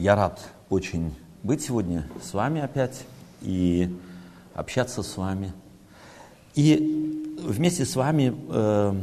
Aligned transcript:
Я 0.00 0.14
рад 0.16 0.40
очень 0.70 1.14
быть 1.42 1.60
сегодня 1.60 2.08
с 2.22 2.32
вами 2.32 2.62
опять 2.62 3.04
и 3.42 3.94
общаться 4.54 5.02
с 5.02 5.18
вами. 5.18 5.52
И 6.54 7.36
вместе 7.44 7.84
с 7.84 7.96
вами 7.96 8.34
э, 8.48 8.94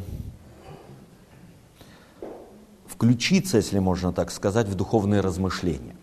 включиться, 2.88 3.58
если 3.58 3.78
можно 3.78 4.12
так 4.12 4.32
сказать, 4.32 4.68
в 4.68 4.74
духовные 4.74 5.22
размышления. 5.22 5.96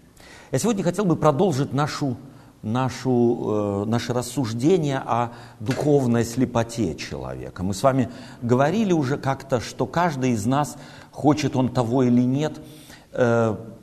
Я 0.53 0.61
сегодня 0.61 0.85
хотел 0.85 1.07
бы 1.07 1.17
продолжить 1.17 1.73
нашу, 1.73 2.17
нашу, 2.63 3.83
э, 3.83 3.91
наше 3.91 4.13
рассуждение 4.13 4.99
о 4.99 5.33
духовной 5.59 6.25
слепоте 6.25 6.95
человека. 6.95 7.65
Мы 7.65 7.75
с 7.75 7.83
вами 7.83 8.11
говорили 8.43 8.93
уже 8.93 9.17
как-то, 9.17 9.59
что 9.59 9.87
каждый 9.87 10.31
из 10.31 10.47
нас, 10.47 10.77
хочет 11.11 11.57
он 11.57 11.69
того 11.69 12.05
или 12.05 12.23
нет, 12.23 12.59
э, 12.59 12.84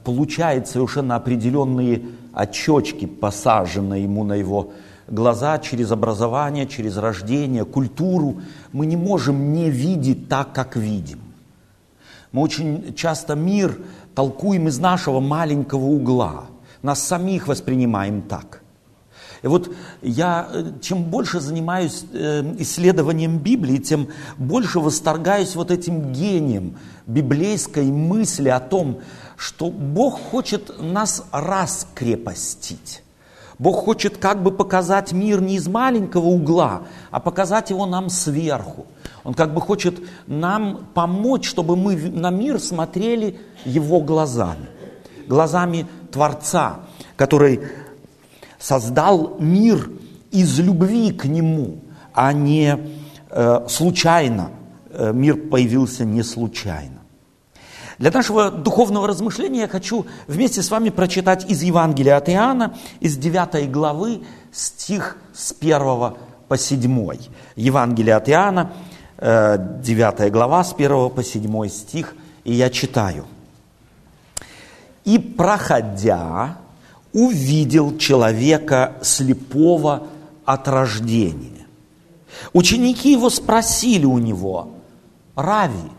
получает 0.04 0.68
совершенно 0.68 1.16
определенные 1.16 2.02
очечки, 2.34 3.06
посаженные 3.06 4.04
ему 4.04 4.24
на 4.24 4.34
его 4.34 4.72
глаза 5.08 5.60
через 5.60 5.92
образование, 5.92 6.68
через 6.68 6.98
рождение, 6.98 7.66
культуру. 7.66 8.42
Мы 8.72 8.86
не 8.86 8.96
можем 8.96 9.54
не 9.54 9.70
видеть 9.70 10.28
так, 10.30 10.54
как 10.54 10.76
видим. 10.76 11.20
Мы 12.32 12.42
очень 12.42 12.94
часто 12.96 13.36
мир 13.36 13.78
толкуем 14.16 14.68
из 14.68 14.80
нашего 14.80 15.20
маленького 15.20 15.86
угла. 15.86 16.46
Нас 16.82 17.04
самих 17.04 17.48
воспринимаем 17.48 18.22
так. 18.22 18.62
И 19.44 19.48
вот 19.48 19.74
я, 20.02 20.48
э, 20.54 20.72
чем 20.82 21.04
больше 21.04 21.40
занимаюсь 21.40 22.06
э, 22.14 22.56
исследованием 22.60 23.40
Библии, 23.40 23.78
тем 23.78 24.08
больше 24.38 24.80
восторгаюсь 24.80 25.56
вот 25.56 25.72
этим 25.72 26.12
гением 26.12 26.78
библейской 27.08 27.86
мысли 27.86 28.50
о 28.50 28.60
том, 28.60 29.00
что 29.42 29.72
Бог 29.72 30.20
хочет 30.22 30.72
нас 30.80 31.26
раскрепостить. 31.32 33.02
Бог 33.58 33.84
хочет 33.86 34.18
как 34.18 34.44
бы 34.44 34.52
показать 34.52 35.14
мир 35.14 35.42
не 35.42 35.56
из 35.56 35.68
маленького 35.68 36.28
угла, 36.28 36.84
а 37.10 37.20
показать 37.20 37.72
его 37.72 37.88
нам 37.88 38.10
сверху. 38.10 38.86
Он 39.24 39.34
как 39.34 39.56
бы 39.56 39.60
хочет 39.60 40.00
нам 40.28 40.86
помочь, 40.94 41.50
чтобы 41.50 41.76
мы 41.76 41.96
на 41.96 42.30
мир 42.30 42.60
смотрели 42.60 43.40
его 43.66 44.00
глазами. 44.02 44.68
Глазами 45.28 45.88
Творца, 46.12 46.82
который 47.16 47.62
создал 48.60 49.38
мир 49.40 49.90
из 50.30 50.60
любви 50.60 51.12
к 51.12 51.26
нему, 51.26 51.80
а 52.14 52.32
не 52.32 52.78
э, 53.32 53.68
случайно. 53.68 54.52
Э, 54.92 55.12
мир 55.14 55.36
появился 55.36 56.06
не 56.06 56.22
случайно. 56.22 57.01
Для 58.02 58.10
нашего 58.10 58.50
духовного 58.50 59.08
размышления 59.08 59.60
я 59.60 59.68
хочу 59.68 60.08
вместе 60.26 60.64
с 60.64 60.72
вами 60.72 60.90
прочитать 60.90 61.48
из 61.48 61.62
Евангелия 61.62 62.18
от 62.18 62.30
Иоанна, 62.30 62.74
из 63.00 63.16
9 63.16 63.70
главы, 63.70 64.24
стих 64.52 65.18
с 65.36 65.54
1 65.62 65.80
по 66.48 66.58
7. 66.58 67.20
Евангелие 67.56 68.16
от 68.16 68.28
Иоанна, 68.28 68.72
9 69.20 70.20
э, 70.20 70.30
глава, 70.32 70.64
с 70.64 70.74
1 70.74 71.12
по 71.12 71.24
7 71.24 71.68
стих, 71.70 72.16
и 72.44 72.54
я 72.54 72.72
читаю. 72.72 73.28
«И, 75.06 75.20
проходя, 75.20 76.58
увидел 77.14 78.00
человека 78.00 78.96
слепого 79.04 80.08
от 80.44 80.68
рождения. 80.68 81.68
Ученики 82.52 83.12
его 83.12 83.30
спросили 83.30 84.06
у 84.06 84.18
него, 84.18 84.70
«Рави, 85.36 85.92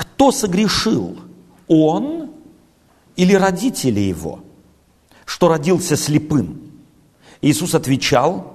кто 0.00 0.32
согрешил? 0.32 1.18
Он 1.68 2.30
или 3.16 3.34
родители 3.34 4.00
его, 4.00 4.40
что 5.26 5.48
родился 5.48 5.96
слепым? 5.96 6.72
Иисус 7.42 7.74
отвечал, 7.74 8.54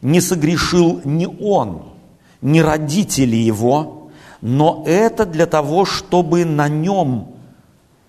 не 0.00 0.20
согрешил 0.20 1.02
ни 1.04 1.26
он, 1.26 1.92
ни 2.40 2.60
родители 2.60 3.36
его, 3.36 4.10
но 4.40 4.84
это 4.86 5.26
для 5.26 5.44
того, 5.46 5.84
чтобы 5.84 6.46
на 6.46 6.68
нем 6.68 7.34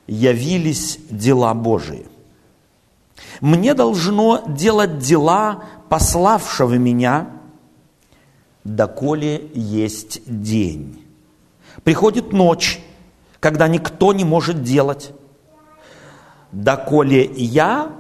явились 0.08 0.98
дела 1.10 1.54
Божии. 1.54 2.08
Мне 3.42 3.74
должно 3.74 4.44
делать 4.48 5.00
дела 5.00 5.66
пославшего 5.90 6.76
меня, 6.76 7.28
доколе 8.64 9.50
есть 9.54 10.22
день. 10.26 11.01
Приходит 11.84 12.32
ночь, 12.32 12.80
когда 13.40 13.68
никто 13.68 14.14
не 14.14 14.24
может 14.24 14.64
делать. 14.64 15.12
Доколе 16.52 17.26
я 17.36 17.92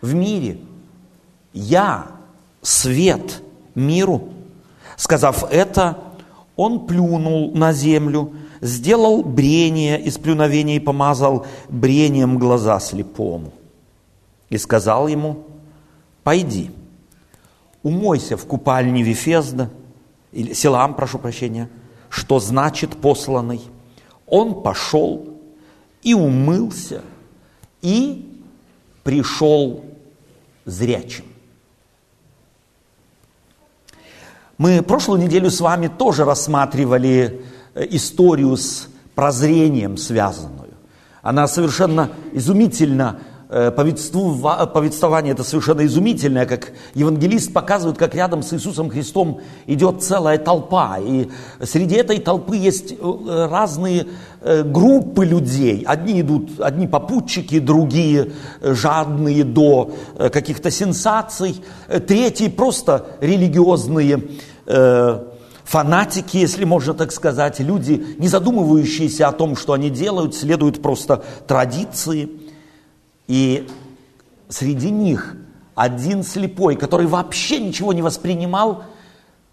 в 0.00 0.14
мире, 0.14 0.58
я 1.52 2.08
свет 2.60 3.42
миру. 3.74 4.28
Сказав 4.96 5.50
это, 5.50 5.98
он 6.56 6.86
плюнул 6.86 7.52
на 7.54 7.72
землю, 7.72 8.34
сделал 8.60 9.22
брение 9.22 10.00
из 10.00 10.18
плюновения 10.18 10.76
и 10.76 10.80
помазал 10.80 11.46
брением 11.68 12.38
глаза 12.38 12.78
слепому. 12.80 13.52
И 14.50 14.58
сказал 14.58 15.08
ему, 15.08 15.46
пойди, 16.22 16.70
умойся 17.82 18.36
в 18.36 18.44
купальне 18.44 19.02
Вифезда, 19.02 19.70
или 20.32 20.52
Силам, 20.52 20.94
прошу 20.94 21.18
прощения– 21.18 21.70
что 22.12 22.40
значит 22.40 23.00
посланный. 23.00 23.62
Он 24.26 24.62
пошел 24.62 25.38
и 26.02 26.12
умылся, 26.12 27.00
и 27.80 28.44
пришел 29.02 29.82
зрячим. 30.66 31.24
Мы 34.58 34.82
прошлую 34.82 35.22
неделю 35.22 35.50
с 35.50 35.60
вами 35.60 35.88
тоже 35.88 36.26
рассматривали 36.26 37.46
э, 37.74 37.86
историю 37.88 38.58
с 38.58 38.88
прозрением 39.14 39.96
связанную. 39.96 40.74
Она 41.22 41.48
совершенно 41.48 42.10
изумительно 42.32 43.20
повествование 43.52 45.34
это 45.34 45.44
совершенно 45.44 45.84
изумительное, 45.84 46.46
как 46.46 46.72
евангелист 46.94 47.52
показывает, 47.52 47.98
как 47.98 48.14
рядом 48.14 48.42
с 48.42 48.54
Иисусом 48.54 48.88
Христом 48.88 49.42
идет 49.66 50.02
целая 50.02 50.38
толпа. 50.38 50.98
И 50.98 51.28
среди 51.62 51.96
этой 51.96 52.18
толпы 52.18 52.56
есть 52.56 52.92
э, 52.92 53.46
разные 53.50 54.06
э, 54.40 54.62
группы 54.62 55.26
людей. 55.26 55.84
Одни 55.86 56.22
идут, 56.22 56.60
одни 56.60 56.86
попутчики, 56.86 57.58
другие 57.58 58.32
жадные 58.62 59.44
до 59.44 59.92
каких-то 60.32 60.70
сенсаций, 60.70 61.62
третьи 62.06 62.48
просто 62.48 63.06
религиозные 63.20 64.22
фанатики, 65.64 66.36
если 66.38 66.64
можно 66.64 66.94
так 66.94 67.12
сказать, 67.12 67.60
люди, 67.60 68.16
не 68.18 68.28
задумывающиеся 68.28 69.28
о 69.28 69.32
том, 69.32 69.56
что 69.56 69.74
они 69.74 69.90
делают, 69.90 70.34
следуют 70.34 70.80
просто 70.80 71.22
традиции– 71.46 72.30
и 73.32 73.66
среди 74.50 74.90
них 74.90 75.36
один 75.74 76.22
слепой, 76.22 76.76
который 76.76 77.06
вообще 77.06 77.60
ничего 77.60 77.94
не 77.94 78.02
воспринимал, 78.02 78.84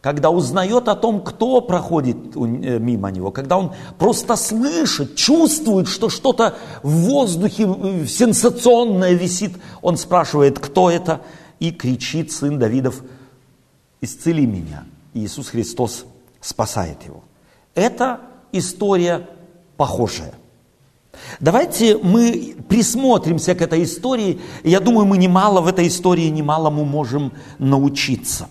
когда 0.02 0.32
узнает 0.32 0.90
о 0.90 0.98
том, 0.98 1.24
кто 1.24 1.62
проходит 1.62 2.18
э, 2.36 2.40
мимо 2.78 3.10
него, 3.10 3.32
когда 3.32 3.58
он 3.58 3.72
просто 3.98 4.36
слышит, 4.36 5.16
чувствует, 5.16 5.88
что 5.88 6.10
что-то 6.10 6.58
в 6.84 6.90
воздухе 6.90 7.70
э, 7.70 8.06
сенсационное 8.06 9.14
висит, 9.14 9.54
он 9.82 9.96
спрашивает, 9.96 10.60
кто 10.60 10.92
это, 10.92 11.22
и 11.62 11.72
кричит 11.72 12.34
сын 12.34 12.60
Давидов, 12.60 13.02
исцели 14.02 14.46
меня. 14.46 14.84
И 15.14 15.24
Иисус 15.24 15.48
Христос 15.48 16.04
спасает 16.42 17.02
его. 17.04 17.24
Это 17.76 18.20
история 18.52 19.30
похожая. 19.78 20.34
Давайте 21.40 21.97
мы 21.97 22.56
присмотримся 22.68 23.56
к 23.56 23.62
этой 23.62 23.84
истории. 23.84 24.39
Я 24.63 24.80
думаю, 24.80 25.06
мы 25.06 25.18
немало 25.18 25.62
в 25.62 25.68
этой 25.68 25.88
истории, 25.88 26.28
немалому 26.30 26.86
можем 26.86 27.34
научиться. 27.57 28.48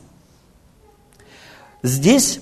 Здесь 1.82 2.40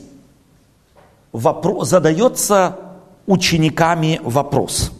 вопрос, 1.33 1.89
задается 1.89 2.79
учениками 3.27 4.21
вопрос. 4.23 4.93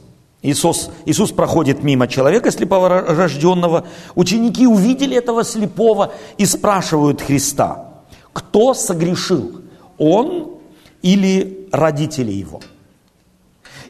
Иисус, 0.43 0.91
Иисус 1.07 1.33
проходит 1.33 1.83
мимо 1.83 2.07
человека 2.07 2.51
слепого 2.51 2.89
рожденного. 2.89 3.87
Ученики 4.15 4.67
увидели 4.67 5.17
этого 5.17 5.45
слепого 5.45 6.13
и 6.39 6.47
спрашивают 6.47 7.21
Христа, 7.21 8.03
кто 8.33 8.75
согрешил, 8.75 9.63
он 9.99 10.59
или 11.03 11.69
родители 11.73 12.33
его? 12.33 12.61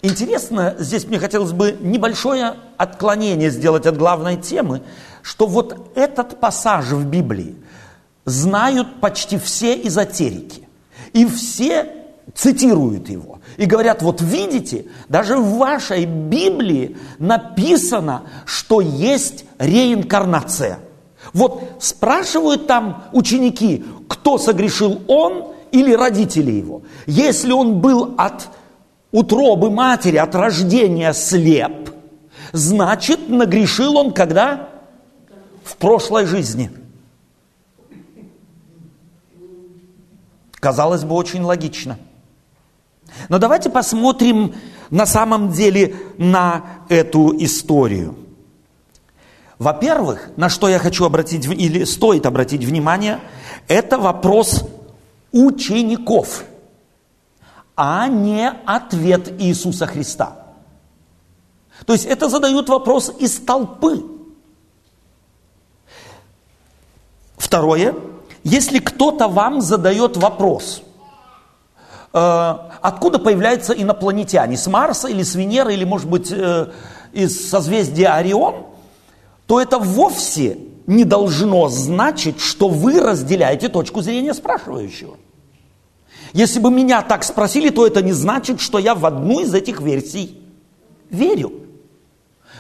Интересно, 0.06 0.76
здесь 0.78 1.04
мне 1.04 1.18
хотелось 1.18 1.50
бы 1.50 1.76
небольшое 1.80 2.54
отклонение 2.76 3.50
сделать 3.50 3.86
от 3.86 3.96
главной 3.96 4.36
темы, 4.36 4.82
что 5.20 5.48
вот 5.48 5.90
этот 5.96 6.38
пассаж 6.38 6.86
в 6.86 7.04
Библии 7.06 7.56
знают 8.24 9.00
почти 9.00 9.36
все 9.36 9.74
эзотерики. 9.82 10.68
И 11.12 11.26
все 11.26 11.92
цитируют 12.36 13.08
его 13.08 13.40
и 13.56 13.64
говорят, 13.64 14.00
вот 14.02 14.20
видите, 14.20 14.86
даже 15.08 15.38
в 15.38 15.56
вашей 15.56 16.04
Библии 16.04 16.96
написано, 17.18 18.22
что 18.44 18.80
есть 18.80 19.44
реинкарнация. 19.58 20.78
Вот 21.32 21.64
спрашивают 21.80 22.68
там 22.68 23.06
ученики, 23.12 23.84
кто 24.06 24.38
согрешил, 24.38 25.00
он 25.08 25.48
или 25.72 25.92
родители 25.92 26.52
его. 26.52 26.82
Если 27.06 27.50
он 27.50 27.80
был 27.80 28.14
от 28.16 28.48
утробы 29.16 29.70
матери, 29.70 30.18
от 30.18 30.34
рождения 30.34 31.14
слеп, 31.14 31.90
значит, 32.52 33.30
нагрешил 33.30 33.96
он 33.96 34.12
когда? 34.12 34.68
В 35.64 35.76
прошлой 35.78 36.26
жизни. 36.26 36.70
Казалось 40.60 41.04
бы, 41.04 41.14
очень 41.14 41.42
логично. 41.42 41.98
Но 43.30 43.38
давайте 43.38 43.70
посмотрим 43.70 44.54
на 44.90 45.06
самом 45.06 45.50
деле 45.50 45.96
на 46.18 46.82
эту 46.90 47.34
историю. 47.42 48.16
Во-первых, 49.58 50.30
на 50.36 50.50
что 50.50 50.68
я 50.68 50.78
хочу 50.78 51.06
обратить, 51.06 51.46
или 51.46 51.84
стоит 51.84 52.26
обратить 52.26 52.64
внимание, 52.64 53.20
это 53.66 53.96
вопрос 53.96 54.68
учеников, 55.32 56.44
а 57.76 58.08
не 58.08 58.48
ответ 58.48 59.40
Иисуса 59.40 59.86
Христа. 59.86 60.46
То 61.84 61.92
есть 61.92 62.06
это 62.06 62.28
задают 62.28 62.68
вопрос 62.68 63.12
из 63.18 63.38
толпы. 63.38 64.02
Второе, 67.36 67.94
если 68.42 68.78
кто-то 68.78 69.28
вам 69.28 69.60
задает 69.60 70.16
вопрос, 70.16 70.82
э, 72.14 72.56
откуда 72.80 73.18
появляются 73.18 73.74
инопланетяне, 73.74 74.56
с 74.56 74.66
Марса 74.66 75.08
или 75.08 75.22
с 75.22 75.34
Венеры, 75.34 75.74
или, 75.74 75.84
может 75.84 76.08
быть, 76.08 76.32
э, 76.32 76.72
из 77.12 77.50
созвездия 77.50 78.08
Орион, 78.08 78.66
то 79.46 79.60
это 79.60 79.78
вовсе 79.78 80.58
не 80.86 81.04
должно 81.04 81.68
значить, 81.68 82.40
что 82.40 82.68
вы 82.68 83.00
разделяете 83.00 83.68
точку 83.68 84.00
зрения 84.00 84.32
спрашивающего. 84.32 85.16
Если 86.36 86.60
бы 86.60 86.70
меня 86.70 87.00
так 87.00 87.24
спросили, 87.24 87.70
то 87.70 87.86
это 87.86 88.02
не 88.02 88.12
значит, 88.12 88.60
что 88.60 88.78
я 88.78 88.94
в 88.94 89.06
одну 89.06 89.40
из 89.40 89.54
этих 89.54 89.80
версий 89.80 90.38
верю. 91.08 91.50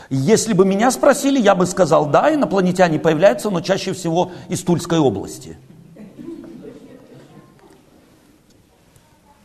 Если 0.08 0.54
бы 0.54 0.64
меня 0.64 0.90
спросили, 0.90 1.38
я 1.38 1.54
бы 1.54 1.66
сказал, 1.66 2.06
да, 2.06 2.34
инопланетяне 2.34 2.98
появляются, 2.98 3.50
но 3.50 3.60
чаще 3.60 3.92
всего 3.92 4.32
из 4.48 4.62
Тульской 4.62 4.98
области. 4.98 5.58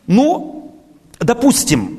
Ну, 0.06 0.76
допустим, 1.20 1.98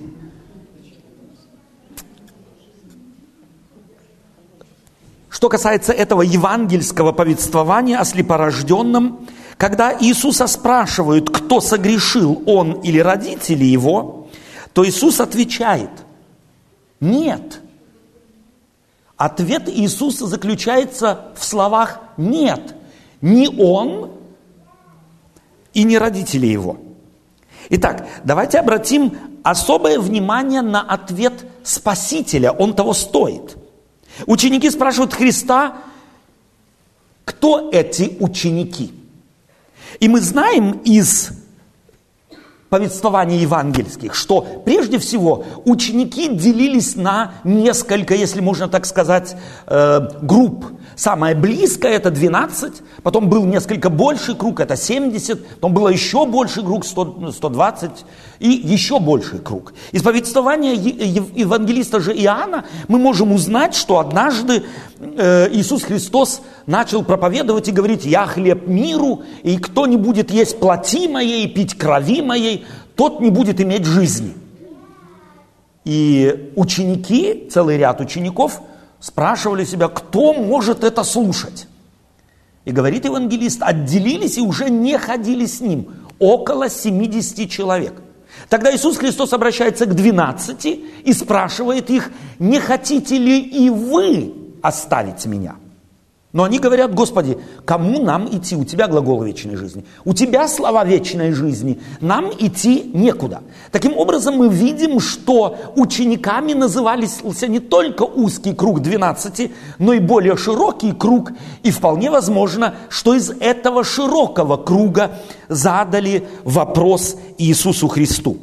Что 5.30 5.50
касается 5.50 5.92
этого 5.92 6.22
евангельского 6.22 7.12
повествования 7.12 8.00
о 8.00 8.06
слепорожденном, 8.06 9.28
когда 9.58 9.96
Иисуса 10.00 10.48
спрашивают, 10.48 11.30
кто 11.30 11.62
согрешил, 11.62 12.42
он 12.46 12.74
или 12.82 13.00
родители 13.00 13.64
его, 13.64 14.28
то 14.74 14.86
Иисус 14.88 15.20
отвечает, 15.20 15.90
нет. 17.00 17.62
Ответ 19.18 19.70
Иисуса 19.70 20.28
заключается 20.28 21.32
в 21.38 21.46
словах 21.46 22.00
«нет». 22.18 22.76
Ни 23.22 23.48
он 23.62 24.12
и 25.74 25.84
не 25.84 25.98
родители 25.98 26.46
его. 26.46 26.76
Итак, 27.70 28.06
давайте 28.26 28.60
обратим 28.60 29.18
особое 29.44 29.98
внимание 29.98 30.62
на 30.62 30.82
ответ 30.82 31.46
Спасителя. 31.64 32.52
Он 32.52 32.74
того 32.74 32.94
стоит– 32.94 33.58
Ученики 34.26 34.70
спрашивают 34.70 35.14
Христа, 35.14 35.78
кто 37.26 37.70
эти 37.72 38.18
ученики? 38.20 38.94
И 40.00 40.08
мы 40.08 40.22
знаем 40.22 40.82
из 40.84 41.32
повествований 42.74 43.38
евангельских, 43.38 44.16
что 44.16 44.42
прежде 44.66 44.98
всего 44.98 45.46
ученики 45.64 46.28
делились 46.28 46.96
на 46.96 47.34
несколько, 47.44 48.16
если 48.16 48.42
можно 48.42 48.68
так 48.68 48.88
сказать, 48.88 49.36
э, 49.68 50.02
групп. 50.24 50.66
Самое 50.96 51.36
близкое 51.36 51.92
это 51.92 52.10
12, 52.10 52.82
потом 53.04 53.30
был 53.30 53.46
несколько 53.46 53.92
больший 53.92 54.36
круг, 54.36 54.60
это 54.60 54.76
70, 54.76 55.46
потом 55.56 55.74
было 55.76 55.90
еще 55.90 56.26
больший 56.26 56.64
круг, 56.64 56.84
100, 56.84 57.32
120 57.34 57.92
и 58.40 58.50
еще 58.50 59.00
больший 59.00 59.40
круг. 59.40 59.74
Из 59.92 60.02
повествования 60.02 60.74
евангелиста 60.74 62.00
же 62.00 62.12
Иоанна 62.14 62.66
мы 62.88 62.98
можем 62.98 63.32
узнать, 63.32 63.76
что 63.76 64.00
однажды 64.00 64.64
э, 65.00 65.48
Иисус 65.52 65.84
Христос 65.84 66.42
начал 66.66 67.04
проповедовать 67.04 67.68
и 67.68 67.72
говорить, 67.72 68.06
я 68.06 68.26
хлеб 68.26 68.68
миру, 68.68 69.24
и 69.44 69.58
кто 69.58 69.86
не 69.86 69.98
будет 69.98 70.32
есть 70.32 70.60
плоти 70.60 71.08
моей, 71.08 71.48
пить 71.48 71.78
крови 71.78 72.22
моей, 72.22 72.63
тот 72.96 73.20
не 73.20 73.30
будет 73.30 73.62
иметь 73.62 73.86
жизни. 73.86 74.34
И 75.86 76.52
ученики, 76.56 77.48
целый 77.52 77.78
ряд 77.78 78.02
учеников– 78.02 78.62
спрашивали 79.04 79.66
себя, 79.66 79.90
кто 79.90 80.34
может 80.34 80.86
это 80.86 81.04
слушать. 81.04 81.68
И 82.64 82.72
говорит 82.72 83.04
евангелист, 83.04 83.62
отделились 83.62 84.38
и 84.38 84.42
уже 84.42 84.70
не 84.70 84.98
ходили 84.98 85.46
с 85.46 85.60
ним. 85.60 85.94
Около 86.20 86.70
70 86.70 87.52
человек. 87.52 88.02
Тогда 88.48 88.74
Иисус 88.74 88.96
Христос 88.96 89.34
обращается 89.34 89.86
к 89.86 89.94
12 89.94 90.80
и 91.04 91.14
спрашивает 91.14 91.90
их, 91.90 92.12
не 92.40 92.62
хотите 92.62 93.18
ли 93.18 93.42
и 93.42 93.70
вы 93.70 94.34
оставить 94.62 95.26
меня? 95.26 95.56
Но 96.34 96.44
они 96.44 96.58
говорят, 96.58 96.96
Господи, 96.96 97.38
кому 97.64 98.02
нам 98.02 98.28
идти? 98.28 98.56
У 98.56 98.66
Тебя 98.66 98.88
глагол 98.88 99.22
вечной 99.22 99.56
жизни. 99.56 99.86
У 100.04 100.16
Тебя 100.16 100.48
слова 100.48 100.84
вечной 100.84 101.32
жизни. 101.32 101.80
Нам 102.02 102.32
идти 102.40 102.90
некуда. 102.92 103.44
Таким 103.72 103.96
образом, 103.96 104.38
мы 104.38 104.50
видим, 104.50 105.00
что 105.00 105.56
учениками 105.76 106.54
назывались 106.54 107.22
не 107.48 107.60
только 107.60 108.02
узкий 108.02 108.56
круг 108.56 108.82
12, 108.82 109.52
но 109.78 109.94
и 109.94 110.00
более 110.00 110.36
широкий 110.36 110.92
круг. 110.92 111.32
И 111.62 111.70
вполне 111.70 112.10
возможно, 112.10 112.74
что 112.90 113.14
из 113.14 113.30
этого 113.30 113.84
широкого 113.84 114.58
круга 114.58 115.20
задали 115.50 116.28
вопрос 116.44 117.16
Иисусу 117.38 117.88
Христу. 117.88 118.40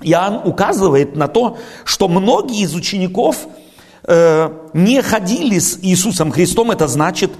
Иоанн 0.00 0.40
указывает 0.46 1.14
на 1.14 1.28
то, 1.28 1.58
что 1.84 2.08
многие 2.08 2.62
из 2.62 2.74
учеников– 2.74 3.46
не 4.06 5.02
ходили 5.02 5.58
с 5.58 5.78
Иисусом 5.82 6.30
Христом, 6.30 6.70
это 6.70 6.86
значит, 6.86 7.32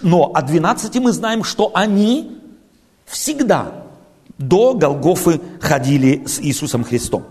но 0.00 0.30
о 0.32 0.42
12 0.42 0.94
мы 0.96 1.10
знаем, 1.12 1.42
что 1.42 1.72
они 1.74 2.38
всегда 3.04 3.84
до 4.38 4.74
Голгофы 4.74 5.40
ходили 5.60 6.24
с 6.26 6.40
Иисусом 6.40 6.84
Христом. 6.84 7.24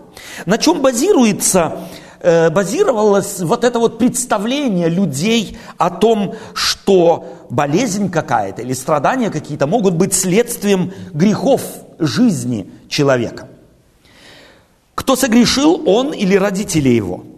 На 0.46 0.58
чем 0.58 0.80
базируется, 0.82 1.78
э, 2.20 2.50
базировалось 2.50 3.40
вот 3.40 3.64
это 3.64 3.78
вот 3.78 3.98
представление 3.98 4.88
людей 4.88 5.58
о 5.76 5.90
том, 5.90 6.34
что 6.54 7.46
болезнь 7.50 8.10
какая-то 8.10 8.62
или 8.62 8.72
страдания 8.72 9.30
какие-то 9.30 9.66
могут 9.66 9.94
быть 9.94 10.14
следствием 10.14 10.92
грехов 11.12 11.62
жизни 11.98 12.70
человека. 12.88 13.48
Кто 14.94 15.16
согрешил, 15.16 15.82
он 15.86 16.12
или 16.12 16.36
родители 16.36 16.88
его– 16.90 17.24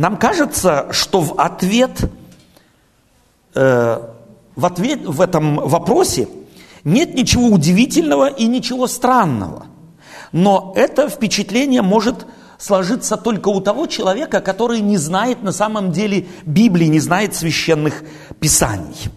нам 0.00 0.16
кажется, 0.16 0.86
что 0.92 1.20
в 1.20 1.38
ответ, 1.38 2.10
э, 3.54 4.00
в, 4.56 4.64
ответ 4.64 5.04
в 5.04 5.20
этом 5.20 5.56
вопросе 5.56 6.26
нет 6.84 7.14
ничего 7.14 7.48
удивительного 7.48 8.28
и 8.28 8.46
ничего 8.46 8.86
странного. 8.86 9.66
Но 10.32 10.72
это 10.74 11.10
впечатление 11.10 11.82
может 11.82 12.26
сложиться 12.56 13.18
только 13.18 13.50
у 13.50 13.60
того 13.60 13.86
человека, 13.86 14.40
который 14.40 14.80
не 14.80 14.96
знает 14.96 15.42
на 15.42 15.52
самом 15.52 15.92
деле 15.92 16.26
Библии, 16.46 16.86
не 16.86 17.00
знает 17.00 17.34
священных 17.34 18.02
писаний. 18.40 19.10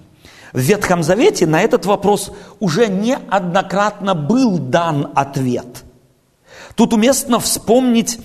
В 0.52 0.60
Ветхом 0.60 1.02
Завете 1.02 1.48
на 1.48 1.62
этот 1.62 1.86
вопрос 1.86 2.34
уже 2.60 2.88
неоднократно 2.88 4.16
был 4.16 4.58
дан 4.58 5.14
ответ. 5.16 5.86
Тут 6.76 6.92
уместно 6.92 7.40
вспомнить, 7.40 8.20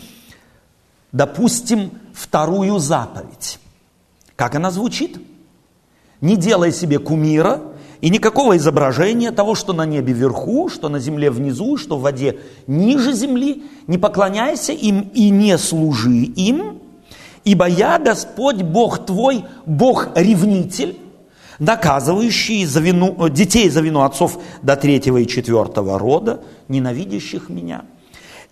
допустим, 1.12 1.90
вторую 2.12 2.78
заповедь. 2.78 3.58
Как 4.36 4.54
она 4.54 4.70
звучит? 4.70 5.18
Не 6.20 6.36
делай 6.36 6.72
себе 6.72 6.98
кумира 6.98 7.60
и 8.00 8.10
никакого 8.10 8.56
изображения 8.56 9.32
того, 9.32 9.54
что 9.54 9.72
на 9.72 9.86
небе 9.86 10.12
вверху, 10.12 10.68
что 10.68 10.88
на 10.88 10.98
земле 10.98 11.30
внизу, 11.30 11.76
что 11.76 11.96
в 11.96 12.02
воде 12.02 12.38
ниже 12.66 13.12
земли. 13.12 13.64
Не 13.86 13.98
поклоняйся 13.98 14.72
им 14.72 15.10
и 15.14 15.30
не 15.30 15.56
служи 15.58 16.10
им, 16.10 16.80
ибо 17.44 17.66
я, 17.66 17.98
Господь, 17.98 18.62
Бог 18.62 19.06
твой, 19.06 19.44
Бог-ревнитель, 19.64 20.98
наказывающий 21.58 22.64
за 22.64 22.80
вину, 22.80 23.28
детей 23.28 23.70
за 23.70 23.80
вину 23.80 24.02
отцов 24.02 24.38
до 24.62 24.76
третьего 24.76 25.18
и 25.18 25.26
четвертого 25.26 25.98
рода, 25.98 26.40
ненавидящих 26.68 27.48
меня– 27.48 27.84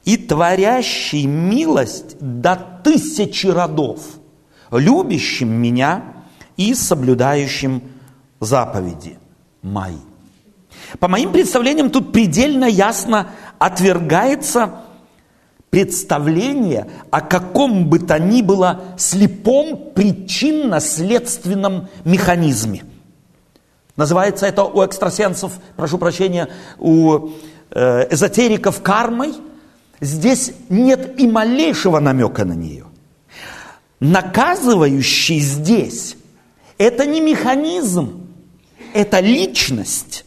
и 0.06 0.16
творящий 0.16 1.26
милость 1.26 2.16
до 2.20 2.56
тысячи 2.82 3.48
родов, 3.48 4.00
любящим 4.70 5.50
меня 5.50 6.04
и 6.56 6.72
соблюдающим 6.74 7.82
заповеди 8.40 9.18
мои. 9.60 9.98
По 11.00 11.08
моим 11.08 11.32
представлениям, 11.32 11.90
тут 11.90 12.12
предельно 12.12 12.66
ясно 12.66 13.30
отвергается 13.58 14.82
представление 15.70 16.88
о 17.10 17.20
каком 17.20 17.88
бы 17.90 17.98
то 17.98 18.18
ни 18.18 18.42
было 18.42 18.84
слепом 18.96 19.90
причинно-следственном 19.94 21.88
механизме. 22.04 22.84
Называется 23.96 24.46
это 24.46 24.62
у 24.62 24.84
экстрасенсов, 24.84 25.54
прошу 25.74 25.98
прощения, 25.98 26.48
у 26.78 27.30
э, 27.70 28.06
эзотериков 28.12 28.80
кармой. 28.82 29.34
Здесь 30.00 30.52
нет 30.68 31.18
и 31.18 31.26
малейшего 31.26 32.00
намека 32.00 32.44
на 32.44 32.52
нее. 32.52 32.84
Наказывающий 34.00 35.40
здесь– 35.40 36.16
это 36.78 37.06
не 37.06 37.20
механизм, 37.20 38.26
это 38.92 39.20
личность. 39.20 40.24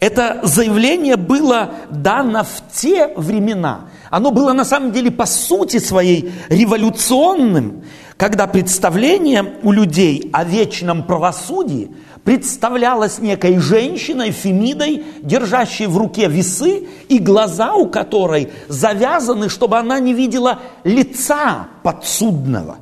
Это 0.00 0.40
заявление 0.44 1.16
было 1.16 1.72
дано 1.90 2.44
в 2.44 2.72
те 2.72 3.08
времена. 3.16 3.88
Оно 4.10 4.30
было 4.30 4.52
на 4.52 4.64
самом 4.64 4.92
деле 4.92 5.10
по 5.10 5.26
сути 5.26 5.78
своей 5.78 6.32
революционным, 6.48 7.82
когда 8.16 8.46
представление 8.46 9.54
у 9.62 9.72
людей 9.72 10.30
о 10.32 10.44
вечном 10.44 11.02
правосудии 11.02 11.90
представлялось 12.28 13.20
некой 13.20 13.56
женщиной, 13.56 14.32
Фемидой, 14.32 15.02
держащей 15.22 15.86
в 15.86 15.96
руке 15.96 16.28
весы, 16.28 16.86
и 17.08 17.20
глаза 17.20 17.72
у 17.72 17.88
которой 17.88 18.52
завязаны, 18.68 19.48
чтобы 19.48 19.78
она 19.78 19.98
не 19.98 20.12
видела 20.12 20.60
лица 20.84 21.68
подсудного. 21.82 22.76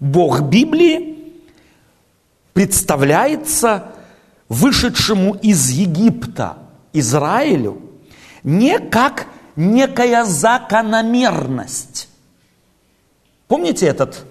Бог 0.00 0.40
Библии 0.40 1.34
представляется 2.52 3.92
вышедшему 4.48 5.34
из 5.34 5.70
Египта 5.70 6.56
Израилю 6.92 7.80
не 8.42 8.80
как 8.80 9.28
некая 9.54 10.24
закономерность. 10.24 12.08
Помните 13.46 13.86
этот 13.86 14.24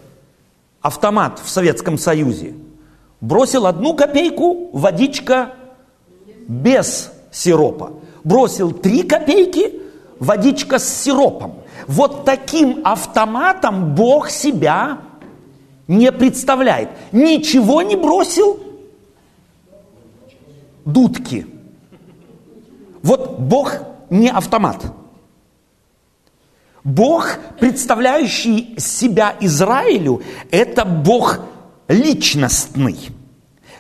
автомат 0.82 1.40
в 1.42 1.50
Советском 1.50 1.98
Союзе? 1.98 2.56
Бросил 3.22 3.68
одну 3.68 3.94
копейку, 3.94 4.72
водичка 4.74 5.54
без 6.48 7.12
сиропа. 7.32 7.94
Бросил 8.24 8.72
три 8.72 9.04
копейки, 9.04 9.80
водичка 10.20 10.80
с 10.80 11.04
сиропом. 11.04 11.62
Вот 11.88 12.26
таким 12.26 12.82
автоматом 12.84 13.94
Бог 13.94 14.30
себя 14.30 15.00
не 15.88 16.12
представляет. 16.12 16.90
Ничего 17.12 17.84
не 17.84 17.96
бросил, 17.96 18.60
дудки. 20.86 21.46
Вот 23.04 23.40
Бог 23.40 23.74
не 24.10 24.30
автомат. 24.30 24.84
Бог, 26.84 27.38
представляющий 27.60 28.76
себя 28.80 29.36
Израилю, 29.40 30.24
это 30.50 30.86
Бог 30.86 31.40
личностный, 31.92 32.98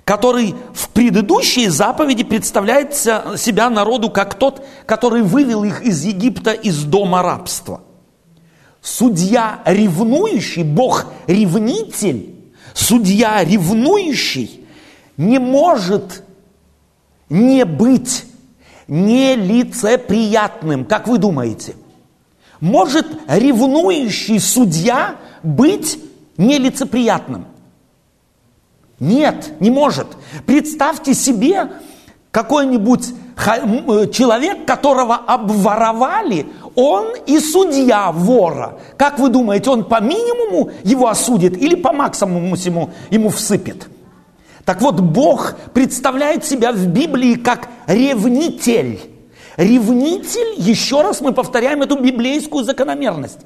который 0.03 0.55
в 0.73 0.89
предыдущей 0.89 1.67
заповеди 1.69 2.23
представляет 2.23 2.93
себя 2.93 3.69
народу 3.69 4.09
как 4.09 4.35
тот, 4.35 4.65
который 4.85 5.21
вывел 5.23 5.63
их 5.63 5.81
из 5.83 6.03
Египта, 6.03 6.51
из 6.51 6.83
дома 6.83 7.21
рабства. 7.21 7.81
Судья 8.81 9.61
ревнующий, 9.65 10.63
Бог 10.63 11.05
ревнитель, 11.27 12.35
судья 12.73 13.43
ревнующий 13.43 14.65
не 15.17 15.39
может 15.39 16.23
не 17.29 17.63
быть 17.63 18.25
нелицеприятным, 18.87 20.83
как 20.85 21.07
вы 21.07 21.17
думаете? 21.17 21.75
Может 22.59 23.07
ревнующий 23.27 24.39
судья 24.39 25.15
быть 25.43 25.99
нелицеприятным? 26.37 27.45
Нет, 29.01 29.59
не 29.59 29.71
может. 29.71 30.07
Представьте 30.45 31.15
себе 31.15 31.71
какой-нибудь 32.29 33.07
э, 33.35 34.07
человек, 34.11 34.65
которого 34.65 35.15
обворовали, 35.15 36.45
он 36.75 37.15
и 37.25 37.39
судья 37.39 38.11
вора. 38.11 38.77
Как 38.97 39.17
вы 39.17 39.29
думаете, 39.29 39.71
он 39.71 39.85
по 39.85 39.99
минимуму 39.99 40.69
его 40.83 41.07
осудит 41.07 41.57
или 41.59 41.73
по 41.73 41.91
максимуму 41.91 42.55
ему, 42.55 42.91
ему 43.09 43.29
всыпет? 43.29 43.89
Так 44.65 44.81
вот, 44.81 44.99
Бог 44.99 45.55
представляет 45.73 46.45
себя 46.45 46.71
в 46.71 46.85
Библии 46.85 47.33
как 47.33 47.69
ревнитель. 47.87 49.01
Ревнитель, 49.57 50.53
еще 50.61 51.01
раз 51.01 51.21
мы 51.21 51.33
повторяем 51.33 51.81
эту 51.81 51.99
библейскую 51.99 52.63
закономерность, 52.63 53.39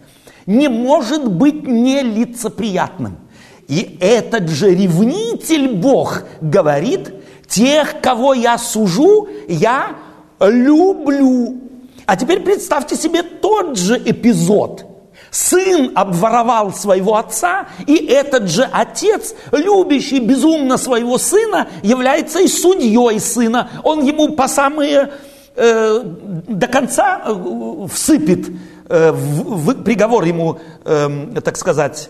не 0.45 0.67
может 0.67 1.31
быть 1.31 1.65
нелицеприятным. 1.65 3.19
И 3.67 3.97
этот 3.99 4.49
же 4.49 4.69
ревнитель 4.69 5.75
Бог 5.75 6.23
говорит, 6.41 7.13
тех, 7.47 8.01
кого 8.01 8.33
я 8.33 8.57
сужу, 8.57 9.27
я 9.47 9.95
люблю. 10.39 11.57
А 12.05 12.15
теперь 12.15 12.41
представьте 12.41 12.95
себе 12.95 13.23
тот 13.23 13.77
же 13.77 13.97
эпизод– 13.97 14.85
Сын 15.35 15.91
обворовал 15.95 16.71
своего 16.73 17.17
отца, 17.17 17.67
и 17.85 17.93
этот 17.93 18.49
же 18.49 18.63
отец, 18.71 19.35
любящий 19.51 20.19
безумно 20.19 20.77
своего 20.77 21.17
сына, 21.17 21.67
является 21.83 22.39
и 22.39 22.47
судьей 22.47 23.19
сына. 23.19 23.69
Он 23.83 24.01
ему 24.05 24.29
по 24.29 24.47
самые 24.47 25.11
э, 25.57 26.01
до 26.03 26.67
конца 26.67 27.21
э, 27.25 27.87
всыпет 27.91 28.47
э, 28.87 29.11
в, 29.11 29.71
в, 29.71 29.83
приговор 29.83 30.23
ему, 30.23 30.59
э, 30.85 31.41
так 31.43 31.57
сказать, 31.57 32.09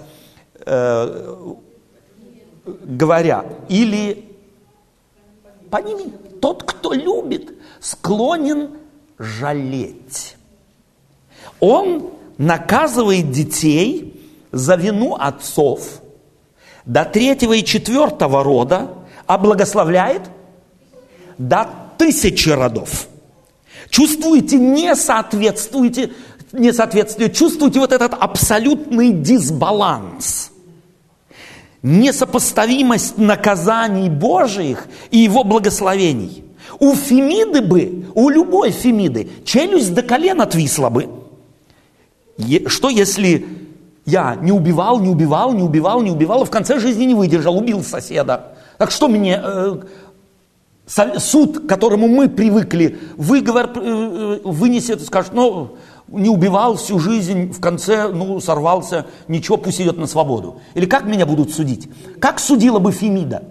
э, 0.65 1.53
говоря. 2.65 3.45
Или 3.69 4.25
подними, 5.69 6.11
тот, 6.41 6.63
кто 6.63 6.93
любит, 6.93 7.53
склонен 7.79 8.71
жалеть. 9.17 10.35
Он 11.59 12.09
наказывает 12.37 13.31
детей 13.31 14.21
за 14.51 14.75
вину 14.75 15.15
отцов 15.15 16.01
до 16.85 17.05
третьего 17.05 17.53
и 17.53 17.63
четвертого 17.63 18.43
рода, 18.43 18.93
а 19.25 19.37
благословляет 19.37 20.21
до 21.37 21.67
тысячи 21.97 22.49
родов. 22.49 23.07
Чувствуете, 23.89 24.57
не 24.57 24.95
соответствуете, 24.95 26.11
несоответствие, 26.51 27.31
чувствуете 27.31 27.79
вот 27.79 27.91
этот 27.91 28.13
абсолютный 28.13 29.11
дисбаланс, 29.11 30.51
несопоставимость 31.85 33.17
наказаний 33.17 34.09
Божиих 34.09 34.87
и 35.11 35.19
его 35.19 35.43
благословений. 35.43 36.43
У 36.79 36.93
Фемиды 36.95 37.61
бы, 37.61 38.07
у 38.15 38.29
любой 38.29 38.71
Фемиды, 38.71 39.29
челюсть 39.45 39.93
до 39.93 40.01
колен 40.01 40.41
отвисла 40.41 40.89
бы– 40.89 41.07
что 42.67 42.89
если 42.89 43.45
я 44.05 44.35
не 44.35 44.51
убивал, 44.51 44.99
не 44.99 45.09
убивал, 45.09 45.53
не 45.53 45.63
убивал, 45.63 46.01
не 46.01 46.11
убивал, 46.11 46.41
а 46.41 46.45
в 46.45 46.51
конце 46.51 46.79
жизни 46.79 47.05
не 47.05 47.15
выдержал, 47.15 47.57
убил 47.57 47.83
соседа? 47.83 48.57
Так 48.77 48.91
что 48.91 49.07
мне 49.07 49.41
э, 49.41 49.77
суд, 50.87 51.59
к 51.59 51.67
которому 51.67 52.07
мы 52.07 52.27
привыкли, 52.27 52.99
выговор 53.15 53.71
э, 53.75 53.79
э 53.79 54.39
вынесет 54.43 55.01
скажет, 55.01 55.33
ну, 55.33 55.77
не 56.07 56.29
убивал 56.29 56.75
всю 56.75 56.99
жизнь, 56.99 57.51
в 57.51 57.59
конце, 57.59 58.09
ну, 58.09 58.39
сорвался, 58.39 59.07
ничего, 59.27 59.57
пусть 59.57 59.81
идет 59.81 59.97
на 59.97 60.07
свободу. 60.07 60.61
Или 60.73 60.85
как 60.85 61.05
меня 61.05 61.25
будут 61.25 61.51
судить? 61.53 61.89
Как 62.19 62.39
судила 62.39 62.79
бы 62.79 62.91
Фемида? 62.91 63.43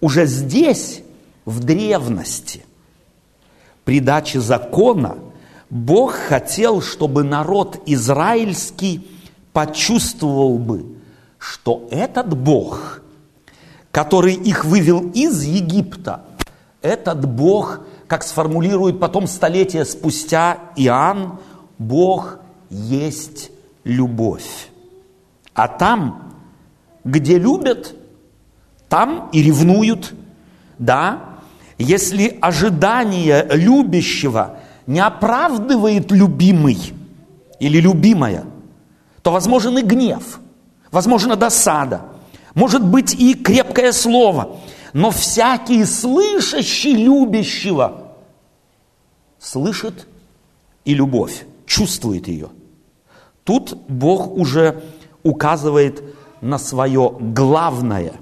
Уже 0.00 0.26
здесь, 0.26 1.02
в 1.44 1.62
древности, 1.62 2.64
при 3.84 4.00
даче 4.00 4.40
закона– 4.40 5.18
Бог 5.72 6.12
хотел, 6.12 6.82
чтобы 6.82 7.24
народ 7.24 7.80
израильский 7.86 9.08
почувствовал 9.54 10.58
бы, 10.58 10.84
что 11.38 11.88
этот 11.90 12.36
Бог, 12.36 13.00
который 13.90 14.34
их 14.34 14.66
вывел 14.66 15.10
из 15.14 15.42
Египта, 15.42 16.26
этот 16.82 17.26
Бог, 17.26 17.80
как 18.12 18.24
сформулирует 18.24 19.00
потом 19.00 19.26
столетия 19.26 19.86
спустя 19.86 20.58
Иоанн, 20.76 21.38
Бог 21.78 22.40
есть 22.68 23.50
любовь. 23.84 24.68
А 25.54 25.66
там, 25.66 26.34
где 27.04 27.38
любят, 27.38 27.94
там 28.90 29.30
и 29.32 29.42
ревнуют, 29.42 30.12
да, 30.78 31.20
если 31.78 32.36
ожидание 32.42 33.48
любящего– 33.50 34.58
не 34.86 35.00
оправдывает 35.00 36.10
любимый 36.10 36.92
или 37.60 37.80
любимая, 37.80 38.44
то 39.22 39.30
возможен 39.30 39.78
и 39.78 39.82
гнев, 39.82 40.38
возможно 40.90 41.34
досада, 41.34 42.02
может 42.54 42.84
быть 42.84 43.14
и 43.14 43.32
крепкое 43.32 43.92
слово, 43.92 44.58
но 44.92 45.10
всякий 45.10 45.86
слышащий 45.86 46.92
любящего 46.92 48.01
слышит 49.42 50.06
и 50.84 50.94
любовь, 50.94 51.44
чувствует 51.66 52.28
ее. 52.28 52.50
Тут 53.44 53.76
Бог 53.88 54.30
уже 54.30 54.82
указывает 55.24 56.02
на 56.40 56.58
свое 56.58 57.14
главное 57.18 58.14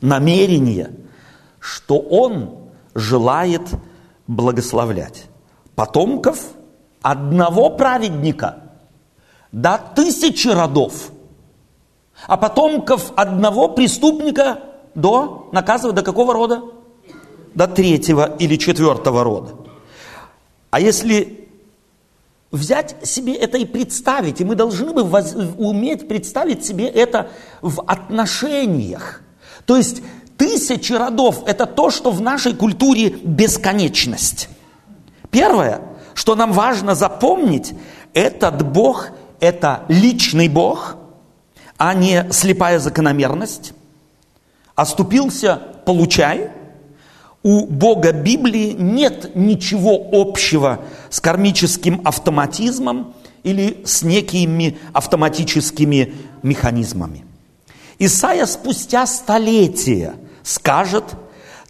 намерение, 0.00 0.90
что 1.60 1.98
Он 1.98 2.56
желает 2.94 3.68
благословлять 4.26 5.26
потомков 5.74 6.38
одного 7.02 7.70
праведника 7.70 8.70
до 9.52 9.78
тысячи 9.94 10.48
родов, 10.48 11.10
а 12.26 12.36
потомков 12.38 13.12
одного 13.16 13.68
преступника 13.68 14.60
до, 14.94 15.50
наказывать 15.52 15.96
до 15.96 16.02
какого 16.02 16.32
рода? 16.32 16.62
До 17.54 17.68
третьего 17.68 18.34
или 18.38 18.56
четвертого 18.56 19.22
рода. 19.22 19.65
А 20.76 20.78
если 20.78 21.48
взять 22.50 22.96
себе 23.02 23.32
это 23.32 23.56
и 23.56 23.64
представить, 23.64 24.42
и 24.42 24.44
мы 24.44 24.56
должны 24.56 24.92
бы 24.92 25.04
воз, 25.04 25.34
уметь 25.56 26.06
представить 26.06 26.66
себе 26.66 26.86
это 26.86 27.30
в 27.62 27.80
отношениях. 27.86 29.22
То 29.64 29.78
есть 29.78 30.02
тысячи 30.36 30.92
родов– 30.92 31.44
это 31.46 31.64
то, 31.64 31.88
что 31.88 32.10
в 32.10 32.20
нашей 32.20 32.54
культуре 32.54 33.08
бесконечность. 33.08 34.50
Первое, 35.30 35.80
что 36.12 36.34
нам 36.34 36.52
важно 36.52 36.94
запомнить, 36.94 37.72
этот 38.12 38.60
Бог– 38.60 39.12
это 39.40 39.86
личный 39.88 40.48
Бог, 40.48 40.96
а 41.78 41.94
не 41.94 42.30
слепая 42.32 42.80
закономерность. 42.80 43.72
Оступился– 44.74 45.56
получай– 45.86 46.50
у 47.46 47.64
Бога 47.64 48.10
Библии 48.10 48.74
нет 48.76 49.36
ничего 49.36 50.04
общего 50.10 50.80
с 51.10 51.20
кармическим 51.20 52.00
автоматизмом 52.04 53.14
или 53.44 53.82
с 53.84 54.02
некими 54.02 54.76
автоматическими 54.92 56.12
механизмами. 56.42 57.24
Исайя 58.00 58.46
спустя 58.46 59.06
столетия 59.06 60.14
скажет, 60.42 61.04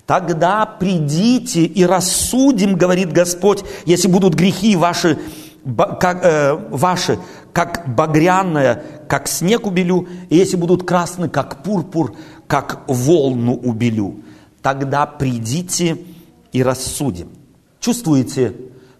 тогда 0.06 0.64
придите 0.64 1.66
и 1.66 1.84
рассудим, 1.84 2.76
говорит 2.76 3.12
Господь, 3.12 3.62
если 3.84 4.08
будут 4.08 4.32
грехи 4.32 4.76
ваши, 4.76 5.18
как, 6.00 6.24
э, 6.24 6.54
ваши, 6.70 7.18
как 7.52 7.94
багряное, 7.94 8.82
как 9.10 9.28
снег 9.28 9.66
убелю, 9.66 10.08
и 10.30 10.36
если 10.36 10.56
будут 10.56 10.88
красны, 10.88 11.28
как 11.28 11.62
пурпур, 11.62 12.16
как 12.46 12.80
волну 12.86 13.52
убелю 13.52 14.22
тогда 14.66 15.06
придите 15.06 15.96
и 16.50 16.60
рассудим. 16.60 17.28
Чувствуете? 17.78 18.56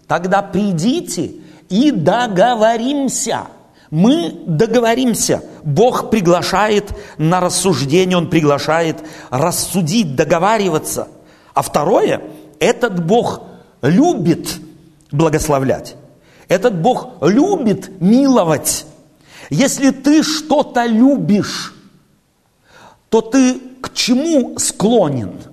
Тогда 0.07 0.41
придите 0.41 1.41
и 1.67 1.91
договоримся. 1.91 3.47
Мы 3.91 4.43
договоримся. 4.47 5.43
Бог 5.65 6.09
приглашает 6.09 6.93
на 7.17 7.41
рассуждение, 7.41 8.15
Он 8.15 8.29
приглашает 8.29 9.03
рассудить, 9.29 10.15
договариваться. 10.15 11.09
А 11.53 11.61
второе, 11.61 12.21
этот 12.61 13.05
Бог 13.05 13.41
любит 13.81 14.47
благословлять. 15.11 15.97
Этот 16.47 16.79
Бог 16.79 17.09
любит 17.19 17.99
миловать. 17.99 18.85
Если 19.49 19.89
ты 19.89 20.23
что-то 20.23 20.85
любишь, 20.85 21.75
то 23.09 23.19
ты 23.19 23.59
к 23.81 23.93
чему 23.93 24.57
склонен– 24.59 25.33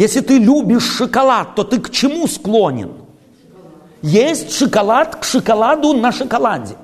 если 0.00 0.20
ты 0.20 0.38
любишь 0.38 0.96
шоколад, 0.96 1.54
то 1.54 1.62
ты 1.62 1.78
к 1.78 1.90
чему 1.90 2.26
склонен? 2.26 2.92
Есть 4.00 4.56
шоколад 4.56 5.16
к 5.16 5.24
шоколаду 5.24 5.92
на 5.92 6.10
шоколаде. 6.10 6.76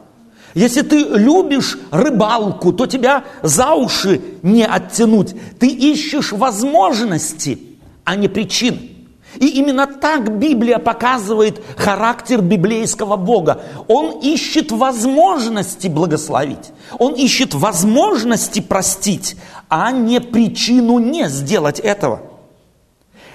Если 0.53 0.83
ты 0.83 0.99
любишь 0.99 1.79
рыбалку, 1.91 2.75
то 2.75 2.85
тебя 2.85 3.25
за 3.43 3.73
уши 3.73 4.21
не 4.43 4.67
оттянуть. 4.67 5.35
Ты 5.59 5.69
ищешь 5.69 6.33
возможности, 6.33 7.59
а 8.05 8.17
не 8.17 8.29
причин. 8.29 8.79
И 9.37 9.47
именно 9.47 9.87
так 9.87 10.39
Библия 10.39 10.77
показывает 10.77 11.63
характер 11.79 12.43
библейского 12.43 13.17
Бога. 13.17 13.63
Он 13.89 14.21
ищет 14.21 14.73
возможности 14.73 15.89
благословить. 15.89 16.71
Он 16.99 17.15
ищет 17.15 17.55
возможности 17.55 18.61
простить, 18.61 19.37
а 19.71 19.91
не 19.91 20.21
причину 20.21 20.99
не 20.99 21.31
сделать 21.31 21.81
этого. 21.81 22.36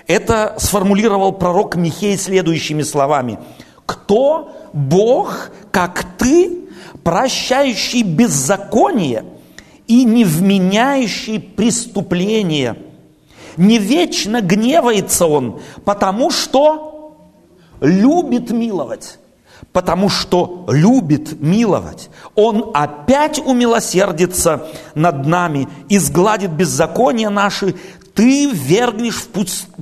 Это 0.07 0.55
сформулировал 0.57 1.33
пророк 1.33 1.75
Михей 1.75 2.17
следующими 2.17 2.83
словами. 2.83 3.39
«Кто 3.85 4.51
Бог, 4.73 5.51
как 5.71 6.05
ты, 6.17 6.65
прощающий 7.03 8.03
беззаконие 8.03 9.25
и 9.87 10.03
не 10.03 10.23
вменяющий 10.23 11.39
преступление? 11.39 12.77
Не 13.57 13.77
вечно 13.77 14.41
гневается 14.41 15.25
он, 15.25 15.61
потому 15.83 16.31
что 16.31 17.17
любит 17.79 18.51
миловать» 18.51 19.17
потому 19.73 20.09
что 20.09 20.65
любит 20.67 21.41
миловать. 21.41 22.09
Он 22.35 22.71
опять 22.73 23.39
умилосердится 23.39 24.67
над 24.95 25.25
нами 25.25 25.67
и 25.89 25.97
сгладит 25.97 26.51
беззаконие 26.51 27.29
наши, 27.29 27.75
ты 28.13 28.50
вергнешь 28.52 29.15
в 29.21 29.28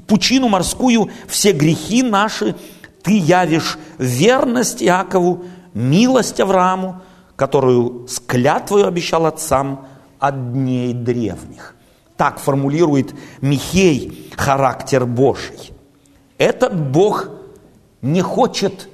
пучину 0.01 0.49
морскую 0.49 1.09
все 1.27 1.51
грехи 1.51 2.03
наши, 2.03 2.55
ты 3.01 3.17
явишь 3.17 3.77
верность 3.97 4.83
Иакову, 4.83 5.45
милость 5.73 6.39
Аврааму, 6.39 7.01
которую 7.35 8.07
с 8.07 8.19
клятвою 8.19 8.87
обещал 8.87 9.25
отцам 9.25 9.87
от 10.19 10.53
дней 10.53 10.93
древних. 10.93 11.75
Так 12.17 12.39
формулирует 12.39 13.13
Михей 13.41 14.31
характер 14.35 15.05
Божий. 15.05 15.71
Этот 16.37 16.77
Бог 16.91 17.29
не 18.01 18.21
хочет 18.21 18.89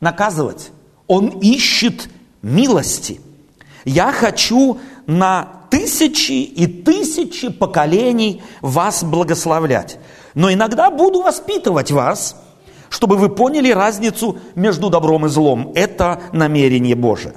наказывать, 0.00 0.70
Он 1.06 1.28
ищет 1.28 2.08
милости. 2.40 3.20
Я 3.84 4.12
хочу 4.12 4.78
на 5.06 5.61
тысячи 5.72 6.32
и 6.32 6.66
тысячи 6.66 7.48
поколений 7.48 8.42
вас 8.60 9.02
благословлять. 9.02 9.98
Но 10.34 10.52
иногда 10.52 10.90
буду 10.90 11.22
воспитывать 11.22 11.90
вас, 11.90 12.36
чтобы 12.90 13.16
вы 13.16 13.30
поняли 13.30 13.72
разницу 13.72 14.36
между 14.54 14.90
добром 14.90 15.24
и 15.24 15.30
злом. 15.30 15.72
Это 15.74 16.20
намерение 16.32 16.94
Божие. 16.94 17.32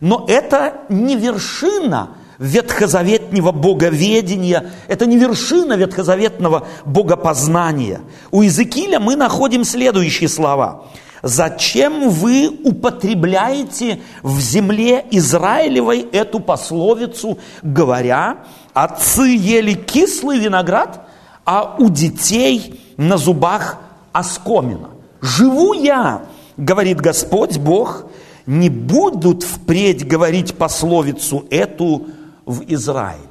Но 0.00 0.24
это 0.28 0.80
не 0.88 1.14
вершина 1.14 2.16
ветхозаветного 2.40 3.52
боговедения, 3.52 4.72
это 4.88 5.06
не 5.06 5.16
вершина 5.16 5.74
ветхозаветного 5.74 6.66
богопознания. 6.84 8.00
У 8.32 8.42
Иезекииля 8.42 8.98
мы 8.98 9.14
находим 9.14 9.62
следующие 9.62 10.28
слова– 10.28 10.86
Зачем 11.22 12.10
вы 12.10 12.48
употребляете 12.48 14.00
в 14.22 14.40
земле 14.40 15.04
Израилевой 15.10 16.00
эту 16.12 16.40
пословицу, 16.40 17.38
говоря, 17.62 18.44
отцы 18.72 19.22
ели 19.36 19.74
кислый 19.74 20.38
виноград, 20.38 21.08
а 21.44 21.76
у 21.78 21.88
детей 21.88 22.80
на 22.96 23.16
зубах 23.16 23.78
оскомина? 24.12 24.90
Живу 25.20 25.72
я, 25.72 26.22
говорит 26.56 27.00
Господь 27.00 27.58
Бог, 27.58 28.06
не 28.46 28.70
будут 28.70 29.42
впредь 29.42 30.06
говорить 30.06 30.54
пословицу 30.54 31.46
эту 31.50 32.06
в 32.46 32.62
Израиле. 32.68 33.22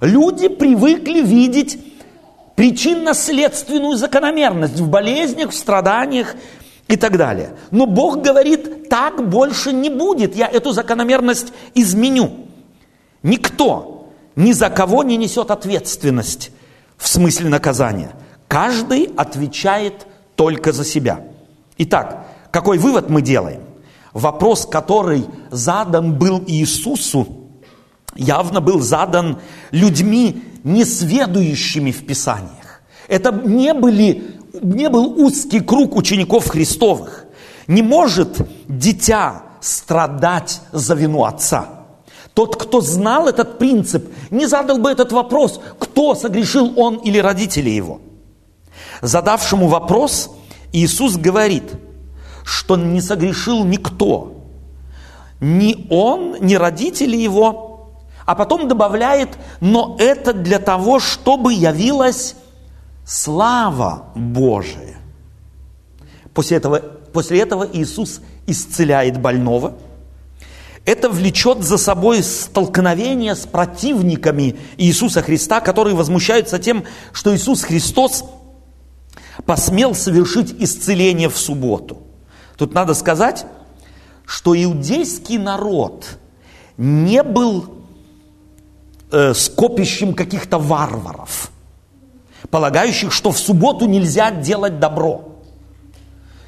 Люди 0.00 0.48
привыкли 0.48 1.20
видеть 1.20 1.78
причинно-следственную 2.56 3.96
закономерность 3.96 4.78
в 4.78 4.88
болезнях, 4.88 5.50
в 5.50 5.54
страданиях 5.54 6.34
и 6.88 6.96
так 6.96 7.16
далее. 7.16 7.56
Но 7.70 7.86
Бог 7.86 8.22
говорит, 8.22 8.88
так 8.88 9.28
больше 9.28 9.72
не 9.72 9.90
будет, 9.90 10.36
я 10.36 10.46
эту 10.46 10.72
закономерность 10.72 11.52
изменю. 11.74 12.46
Никто 13.22 14.08
ни 14.36 14.52
за 14.52 14.70
кого 14.70 15.02
не 15.02 15.16
несет 15.16 15.50
ответственность 15.50 16.50
в 16.96 17.08
смысле 17.08 17.48
наказания. 17.48 18.12
Каждый 18.48 19.10
отвечает 19.16 20.06
только 20.36 20.72
за 20.72 20.84
себя. 20.84 21.24
Итак, 21.78 22.26
какой 22.50 22.78
вывод 22.78 23.08
мы 23.08 23.22
делаем? 23.22 23.62
Вопрос, 24.12 24.66
который 24.66 25.24
задан 25.50 26.14
был 26.18 26.42
Иисусу, 26.46 27.26
явно 28.14 28.60
был 28.60 28.80
задан 28.80 29.38
людьми, 29.70 30.42
несведущими 30.64 31.90
в 31.90 32.06
Писаниях. 32.06 32.82
Это 33.08 33.32
не 33.32 33.74
были 33.74 34.42
не 34.60 34.88
был 34.88 35.18
узкий 35.18 35.60
круг 35.60 35.96
учеников 35.96 36.48
Христовых. 36.48 37.26
Не 37.66 37.82
может 37.82 38.46
дитя 38.68 39.42
страдать 39.60 40.60
за 40.72 40.94
вину 40.94 41.24
отца. 41.24 41.84
Тот, 42.34 42.56
кто 42.56 42.80
знал 42.80 43.28
этот 43.28 43.58
принцип, 43.58 44.08
не 44.30 44.46
задал 44.46 44.78
бы 44.78 44.90
этот 44.90 45.12
вопрос, 45.12 45.60
кто 45.78 46.14
согрешил 46.14 46.72
он 46.76 46.96
или 46.96 47.18
родители 47.18 47.70
его. 47.70 48.00
Задавшему 49.02 49.68
вопрос, 49.68 50.30
Иисус 50.72 51.16
говорит, 51.16 51.64
что 52.44 52.76
не 52.76 53.00
согрешил 53.00 53.64
никто, 53.64 54.46
ни 55.40 55.86
он, 55.90 56.36
ни 56.40 56.54
родители 56.54 57.16
его, 57.16 57.71
а 58.26 58.34
потом 58.34 58.68
добавляет, 58.68 59.38
но 59.60 59.96
это 59.98 60.32
для 60.32 60.58
того, 60.58 61.00
чтобы 61.00 61.52
явилась 61.52 62.36
слава 63.04 64.06
Божия. 64.14 64.98
После 66.34 66.56
этого, 66.56 66.78
после 67.12 67.40
этого 67.40 67.68
Иисус 67.72 68.20
исцеляет 68.46 69.20
больного. 69.20 69.74
Это 70.84 71.08
влечет 71.08 71.62
за 71.62 71.78
собой 71.78 72.22
столкновение 72.22 73.36
с 73.36 73.46
противниками 73.46 74.56
Иисуса 74.78 75.22
Христа, 75.22 75.60
которые 75.60 75.94
возмущаются 75.94 76.58
тем, 76.58 76.84
что 77.12 77.34
Иисус 77.34 77.62
Христос 77.62 78.24
посмел 79.46 79.94
совершить 79.94 80.54
исцеление 80.58 81.28
в 81.28 81.38
субботу. 81.38 81.98
Тут 82.56 82.74
надо 82.74 82.94
сказать, 82.94 83.46
что 84.26 84.60
иудейский 84.60 85.38
народ 85.38 86.18
не 86.76 87.22
был 87.22 87.81
э, 89.12 89.34
скопищем 89.34 90.14
каких-то 90.14 90.58
варваров, 90.58 91.50
полагающих, 92.50 93.12
что 93.12 93.30
в 93.30 93.38
субботу 93.38 93.86
нельзя 93.86 94.30
делать 94.30 94.80
добро. 94.80 95.28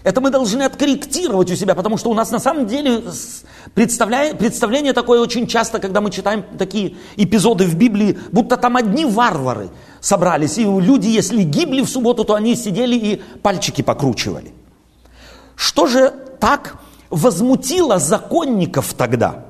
Это 0.02 0.20
мы 0.20 0.30
должны 0.30 0.62
откорректировать 0.62 1.50
у 1.50 1.56
себя, 1.56 1.74
потому 1.74 1.96
что 1.96 2.10
у 2.10 2.14
нас 2.14 2.30
на 2.30 2.38
самом 2.38 2.66
деле 2.66 3.02
представление, 3.74 4.92
такое 4.92 5.20
очень 5.20 5.46
часто, 5.46 5.78
когда 5.78 6.02
мы 6.02 6.10
читаем 6.10 6.44
такие 6.58 6.96
эпизоды 7.16 7.64
в 7.64 7.74
Библии, 7.74 8.18
будто 8.30 8.58
там 8.58 8.76
одни 8.76 9.06
варвары 9.06 9.70
собрались, 10.00 10.58
и 10.58 10.64
люди, 10.64 11.06
если 11.06 11.42
гибли 11.42 11.80
в 11.80 11.88
субботу, 11.88 12.24
то 12.24 12.34
они 12.34 12.54
сидели 12.54 12.96
и 12.96 13.22
пальчики 13.42 13.80
покручивали. 13.80 14.52
Что 15.56 15.86
же 15.86 16.12
так 16.38 16.76
возмутило 17.08 17.98
законников 17.98 18.92
тогда? 18.92 19.44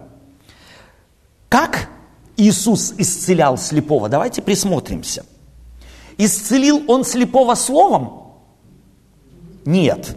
Как 1.49 1.89
Иисус 2.37 2.95
исцелял 2.99 3.57
слепого? 3.57 4.09
Давайте 4.09 4.43
присмотримся. 4.43 5.25
Исцелил 6.19 6.83
он 6.89 7.05
слепого 7.05 7.55
словом? 7.55 8.35
Нет. 9.65 10.17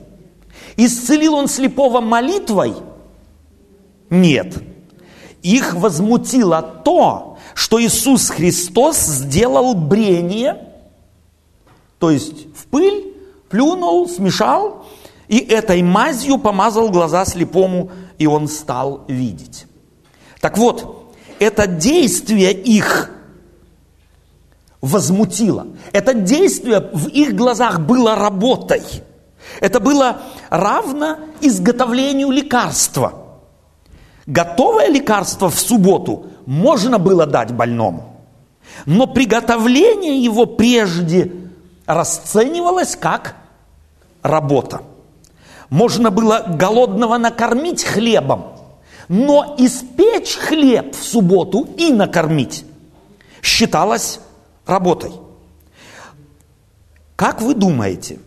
Исцелил 0.76 1.36
он 1.36 1.48
слепого 1.48 2.02
молитвой? 2.02 2.76
Нет. 4.10 4.62
Их 5.42 5.74
возмутило 5.74 6.62
то, 6.62 7.38
что 7.54 7.82
Иисус 7.82 8.30
Христос 8.30 8.98
сделал 8.98 9.74
брение, 9.74 10.68
то 12.00 12.12
есть 12.12 12.54
в 12.56 12.68
пыль, 12.68 13.14
плюнул, 13.50 14.08
смешал, 14.10 14.86
и 15.28 15.40
этой 15.40 15.82
мазью 15.82 16.38
помазал 16.38 16.90
глаза 16.90 17.26
слепому, 17.26 17.92
и 18.18 18.28
он 18.28 18.48
стал 18.48 19.04
видеть. 19.08 19.66
Так 20.42 20.58
вот, 20.58 20.97
это 21.40 21.68
действие 21.68 22.54
их 22.54 23.12
возмутило. 24.82 25.68
Это 25.92 26.14
действие 26.14 26.90
в 26.94 27.08
их 27.08 27.36
глазах 27.36 27.80
было 27.82 28.16
работой– 28.16 28.84
это 29.60 29.80
было 29.80 30.22
равно 30.50 31.18
изготовлению 31.42 32.32
лекарства. 32.32 33.14
Готовое 34.26 34.90
лекарство 34.90 35.50
в 35.50 35.60
субботу 35.60 36.28
можно 36.46 37.00
было 37.00 37.26
дать 37.26 37.54
больному, 37.54 38.22
но 38.86 39.08
приготовление 39.08 40.22
его 40.22 40.46
прежде 40.46 41.32
расценивалось 41.86 42.96
как 42.96 43.36
работа. 44.22 44.82
Можно 45.70 46.12
было 46.12 46.44
голодного 46.48 47.18
накормить 47.18 47.84
хлебом, 47.84 48.57
но 49.08 49.56
испечь 49.58 50.36
хлеб 50.36 50.96
в 50.96 51.04
субботу 51.04 51.68
и 51.78 51.92
накормить 51.92 52.66
считалось 53.42 54.20
работой. 54.66 55.12
Как 57.16 57.42
вы 57.42 57.56
думаете, 57.56 58.20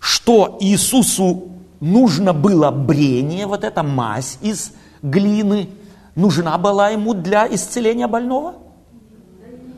что 0.00 0.58
Иисусу 0.60 1.48
нужно 1.80 2.32
было 2.32 2.70
брение, 2.70 3.46
вот 3.46 3.64
эта 3.64 3.82
мазь 3.82 4.38
из 4.42 4.72
глины, 5.02 5.68
нужна 6.14 6.58
была 6.58 6.90
ему 6.90 7.14
для 7.14 7.46
исцеления 7.46 8.08
больного? 8.08 8.56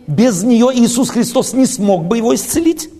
Без 0.06 0.42
нее 0.42 0.70
Иисус 0.74 1.10
Христос 1.10 1.52
не 1.52 1.66
смог 1.66 2.06
бы 2.06 2.16
его 2.16 2.34
исцелить? 2.34 2.90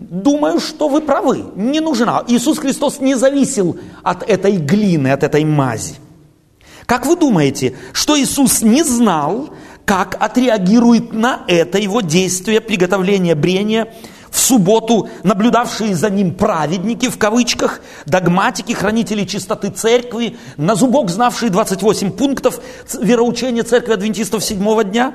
Думаю, 0.00 0.60
что 0.60 0.88
вы 0.88 1.02
правы, 1.02 1.44
не 1.56 1.80
нужна. 1.80 2.24
Иисус 2.26 2.58
Христос 2.58 3.00
не 3.00 3.16
зависел 3.16 3.76
от 4.02 4.22
этой 4.22 4.56
глины, 4.56 5.08
от 5.08 5.22
этой 5.22 5.44
мази. 5.44 5.96
Как 6.86 7.04
вы 7.04 7.16
думаете, 7.16 7.76
что 7.92 8.18
Иисус 8.18 8.62
не 8.62 8.82
знал, 8.82 9.50
как 9.84 10.16
отреагирует 10.18 11.12
на 11.12 11.42
это 11.46 11.78
его 11.78 12.00
действие 12.00 12.62
приготовления 12.62 13.34
брения 13.34 13.92
в 14.30 14.38
субботу 14.38 15.10
наблюдавшие 15.22 15.94
за 15.94 16.08
ним 16.08 16.34
праведники, 16.34 17.10
в 17.10 17.18
кавычках, 17.18 17.82
догматики, 18.06 18.72
хранители 18.72 19.24
чистоты 19.24 19.68
церкви, 19.68 20.38
на 20.56 20.76
зубок 20.76 21.10
знавшие 21.10 21.50
28 21.50 22.12
пунктов 22.12 22.60
вероучения 23.02 23.64
церкви 23.64 23.92
адвентистов 23.92 24.42
седьмого 24.42 24.82
дня, 24.82 25.12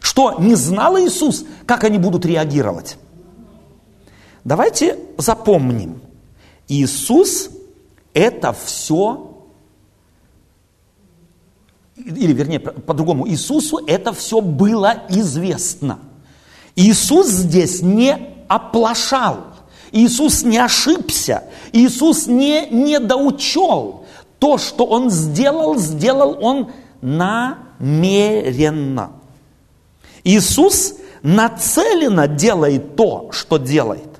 что 0.00 0.36
не 0.40 0.56
знал 0.56 0.98
Иисус, 0.98 1.44
как 1.64 1.84
они 1.84 1.98
будут 1.98 2.26
реагировать? 2.26 2.96
Давайте 4.46 4.96
запомним. 5.18 6.00
Иисус 6.68 7.50
это 8.14 8.52
все, 8.52 9.34
или 11.96 12.32
вернее 12.32 12.60
по-другому, 12.60 13.28
Иисусу 13.28 13.78
это 13.88 14.12
все 14.12 14.40
было 14.40 15.02
известно. 15.08 15.98
Иисус 16.76 17.26
здесь 17.26 17.82
не 17.82 18.16
оплошал. 18.46 19.38
Иисус 19.90 20.44
не 20.44 20.58
ошибся. 20.58 21.42
Иисус 21.72 22.28
не 22.28 22.68
недоучел. 22.70 24.04
То, 24.38 24.58
что 24.58 24.86
Он 24.86 25.10
сделал, 25.10 25.76
сделал 25.76 26.38
Он 26.40 26.70
намеренно. 27.00 27.50
Иисус 30.22 30.94
нацеленно 31.22 32.28
делает 32.28 32.94
то, 32.94 33.30
что 33.32 33.58
делает. 33.58 34.15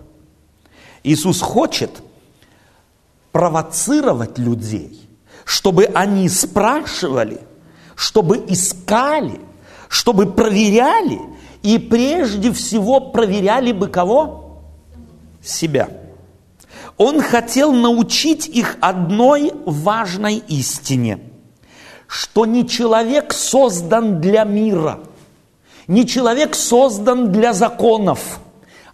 Иисус 1.07 1.40
хочет 1.40 2.03
провоцировать 3.33 4.38
людей, 4.38 5.09
чтобы 5.45 5.85
они 5.95 6.29
спрашивали, 6.29 7.40
чтобы 7.95 8.45
искали, 8.49 9.40
чтобы 9.88 10.27
проверяли– 10.27 11.21
и 11.66 11.79
прежде 11.79 12.53
всего 12.53 13.01
проверяли 13.01 13.73
бы 13.73 13.88
кого? 13.88 14.62
Себя. 15.42 15.88
Он 16.97 17.21
хотел 17.21 17.73
научить 17.73 18.47
их 18.47 18.77
одной 18.81 19.51
важной 19.64 20.37
истине, 20.47 21.19
что 22.07 22.47
не 22.47 22.69
человек 22.69 23.33
создан 23.33 24.21
для 24.21 24.45
мира, 24.45 25.01
не 25.88 26.07
человек 26.07 26.55
создан 26.55 27.33
для 27.33 27.53
законов, 27.53 28.38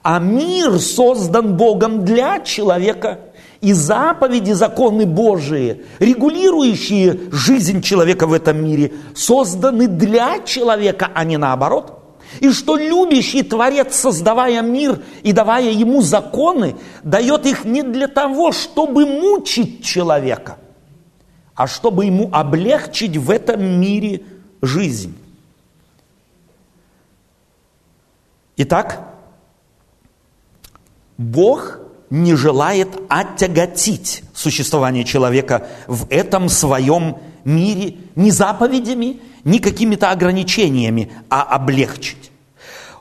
а 0.02 0.18
мир 0.18 0.78
создан 0.78 1.56
Богом 1.56 2.04
для 2.04 2.40
человека. 2.40 3.20
И 3.60 3.72
заповеди, 3.72 4.52
законы 4.52 5.06
Божии, 5.06 5.84
регулирующие 6.00 7.30
жизнь 7.30 7.80
человека 7.80 8.26
в 8.26 8.32
этом 8.32 8.64
мире, 8.64 8.92
созданы 9.14 9.86
для 9.86 10.40
человека, 10.40 11.10
а 11.14 11.24
не 11.24 11.36
наоборот– 11.36 11.98
и 12.40 12.50
что 12.50 12.76
любящий 12.76 13.42
Творец, 13.42 13.94
создавая 13.94 14.62
мир 14.62 15.02
и 15.22 15.32
давая 15.32 15.70
ему 15.70 16.00
законы, 16.00 16.76
дает 17.02 17.46
их 17.46 17.64
не 17.64 17.82
для 17.82 18.08
того, 18.08 18.52
чтобы 18.52 19.06
мучить 19.06 19.84
человека, 19.84 20.58
а 21.54 21.66
чтобы 21.66 22.06
ему 22.06 22.30
облегчить 22.32 23.16
в 23.16 23.30
этом 23.30 23.62
мире 23.62 24.22
жизнь. 24.62 25.16
Итак, 28.56 29.11
Бог 31.18 31.78
не 32.10 32.34
желает 32.34 32.88
оттяготить 33.08 34.22
существование 34.34 35.04
человека 35.04 35.66
в 35.86 36.06
этом 36.10 36.48
своем 36.48 37.16
мире 37.44 37.96
ни 38.16 38.30
заповедями, 38.30 39.20
ни 39.44 39.58
какими-то 39.58 40.10
ограничениями, 40.10 41.10
а 41.30 41.42
облегчить. 41.42 42.30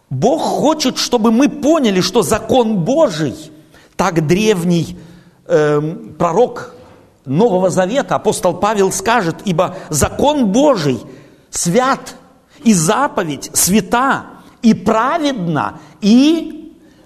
Бог 0.10 0.42
хочет, 0.42 0.98
чтобы 0.98 1.32
мы 1.32 1.50
поняли, 1.50 2.02
что 2.02 2.22
закон 2.22 2.80
Божий, 2.80 3.36
так 3.96 4.26
древний 4.28 4.98
э, 5.46 5.82
пророк 6.18 6.74
Нового 7.26 7.70
Завета, 7.70 8.16
апостол 8.16 8.56
Павел 8.56 8.92
скажет, 8.92 9.38
ибо 9.46 9.76
закон 9.90 10.48
Божий 10.48 11.00
свят, 11.50 12.16
и 12.64 12.74
заповедь 12.74 13.52
свята, 13.54 14.26
и 14.62 14.74
праведна, 14.74 15.80
и 16.02 16.61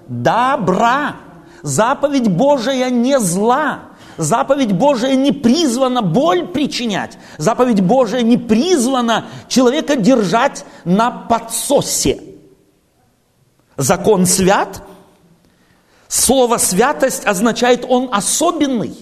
добра. 0.07 1.15
Заповедь 1.61 2.27
Божия 2.27 2.89
не 2.89 3.19
зла. 3.19 3.79
Заповедь 4.17 4.71
Божия 4.71 5.15
не 5.15 5.31
призвана 5.31 6.01
боль 6.01 6.47
причинять. 6.47 7.17
Заповедь 7.37 7.81
Божия 7.81 8.21
не 8.21 8.37
призвана 8.37 9.25
человека 9.47 9.95
держать 9.95 10.65
на 10.85 11.11
подсосе. 11.11 12.21
Закон 13.77 14.25
свят. 14.25 14.83
Слово 16.07 16.57
святость 16.57 17.25
означает 17.25 17.85
он 17.87 18.09
особенный. 18.11 18.95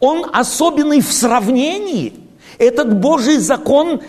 Он 0.00 0.26
особенный 0.32 1.00
в 1.00 1.12
сравнении. 1.12 2.14
Этот 2.58 2.98
Божий 2.98 3.38
закон 3.38 4.00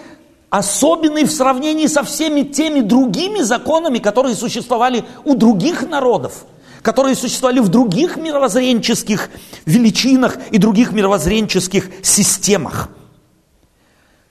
особенный 0.58 1.26
в 1.26 1.32
сравнении 1.32 1.88
со 1.88 2.04
всеми 2.04 2.42
теми 2.42 2.82
другими 2.82 3.42
законами, 3.42 4.00
которые 4.00 4.36
существовали 4.36 5.04
у 5.24 5.36
других 5.36 5.88
народов, 5.88 6.46
которые 6.82 7.16
существовали 7.16 7.60
в 7.60 7.70
других 7.70 8.18
мировоззренческих 8.18 9.30
величинах 9.66 10.38
и 10.52 10.58
других 10.58 10.92
мировоззренческих 10.92 11.90
системах. 12.02 12.90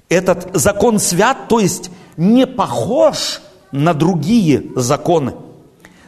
Этот 0.09 0.51
закон 0.55 0.99
свят, 0.99 1.49
то 1.49 1.61
есть 1.61 1.91
не 2.17 2.47
похож 2.47 3.41
на 3.73 3.93
другие 3.93 4.65
законы. 4.77 5.35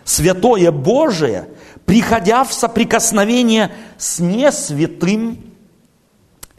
Святое 0.05 0.71
Божие, 0.71 1.49
приходя 1.85 2.45
в 2.45 2.53
соприкосновение 2.53 3.73
с 3.99 4.21
несвятым, 4.21 5.39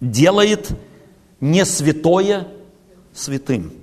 делает 0.02 0.70
несвятое 1.39 2.48
святым. 3.17 3.73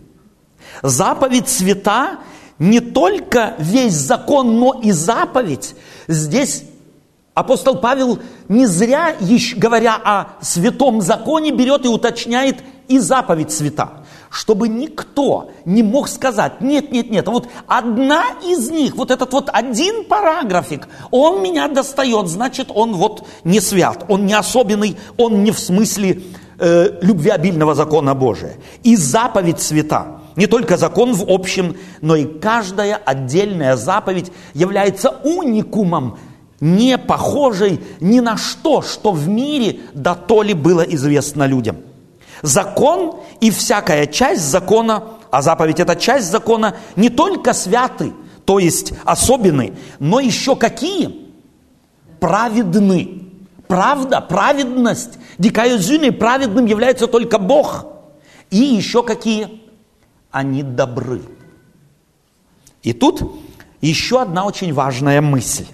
Заповедь 0.82 1.48
свята 1.48 2.18
не 2.58 2.80
только 2.80 3.54
весь 3.58 3.94
закон, 3.94 4.58
но 4.58 4.80
и 4.80 4.92
заповедь. 4.92 5.74
Здесь 6.08 6.64
апостол 7.34 7.76
Павел 7.78 8.18
не 8.48 8.66
зря, 8.66 9.16
говоря 9.56 9.96
о 9.96 10.42
святом 10.42 11.00
законе, 11.00 11.50
берет 11.50 11.84
и 11.84 11.88
уточняет 11.88 12.62
и 12.88 12.98
заповедь 12.98 13.50
свята 13.50 14.04
чтобы 14.34 14.66
никто 14.66 15.52
не 15.64 15.84
мог 15.84 16.08
сказать, 16.08 16.60
нет, 16.60 16.90
нет, 16.90 17.08
нет, 17.08 17.28
вот 17.28 17.48
одна 17.68 18.24
из 18.44 18.68
них, 18.68 18.96
вот 18.96 19.12
этот 19.12 19.32
вот 19.32 19.48
один 19.52 20.04
параграфик, 20.04 20.88
он 21.12 21.40
меня 21.40 21.68
достает, 21.68 22.26
значит, 22.26 22.68
он 22.74 22.94
вот 22.94 23.24
не 23.44 23.60
свят, 23.60 24.04
он 24.08 24.26
не 24.26 24.34
особенный, 24.34 24.96
он 25.16 25.44
не 25.44 25.52
в 25.52 25.58
смысле 25.60 26.22
э, 26.58 26.98
любвеобильного 27.00 27.74
закона 27.74 28.14
Божия. 28.14 28.54
И 28.82 28.96
заповедь 28.96 29.60
свята. 29.60 30.20
Не 30.36 30.46
только 30.46 30.76
закон 30.76 31.14
в 31.14 31.24
общем, 31.28 31.76
но 32.00 32.16
и 32.16 32.24
каждая 32.24 32.96
отдельная 32.96 33.76
заповедь 33.76 34.32
является 34.52 35.10
уникумом, 35.10 36.18
не 36.60 36.98
похожей 36.98 37.80
ни 38.00 38.20
на 38.20 38.36
что, 38.36 38.82
что 38.82 39.12
в 39.12 39.28
мире 39.28 39.80
да 39.92 40.14
то 40.14 40.42
ли 40.42 40.54
было 40.54 40.80
известно 40.82 41.46
людям. 41.46 41.76
Закон 42.42 43.16
и 43.40 43.50
всякая 43.50 44.06
часть 44.06 44.42
закона, 44.42 45.04
а 45.30 45.42
заповедь 45.42 45.80
это 45.80 45.96
часть 45.96 46.30
закона, 46.30 46.76
не 46.96 47.10
только 47.10 47.52
святы, 47.52 48.12
то 48.44 48.58
есть 48.58 48.92
особенны, 49.04 49.74
но 49.98 50.20
еще 50.20 50.56
какие? 50.56 51.30
Праведны. 52.20 53.23
Правда, 53.66 54.20
праведность. 54.20 55.18
Дикая 55.38 55.78
зюны, 55.78 56.12
праведным 56.12 56.66
является 56.66 57.06
только 57.06 57.38
Бог. 57.38 57.86
И 58.50 58.56
еще 58.56 59.02
какие? 59.02 59.62
Они 60.30 60.62
добры. 60.62 61.22
И 62.82 62.92
тут 62.92 63.22
еще 63.80 64.20
одна 64.20 64.44
очень 64.44 64.72
важная 64.72 65.20
мысль. 65.20 65.66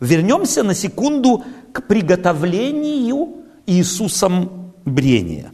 Вернемся 0.00 0.62
на 0.62 0.74
секунду 0.74 1.44
к 1.72 1.86
приготовлению 1.86 3.44
Иисусом 3.66 4.72
брения. 4.84 5.52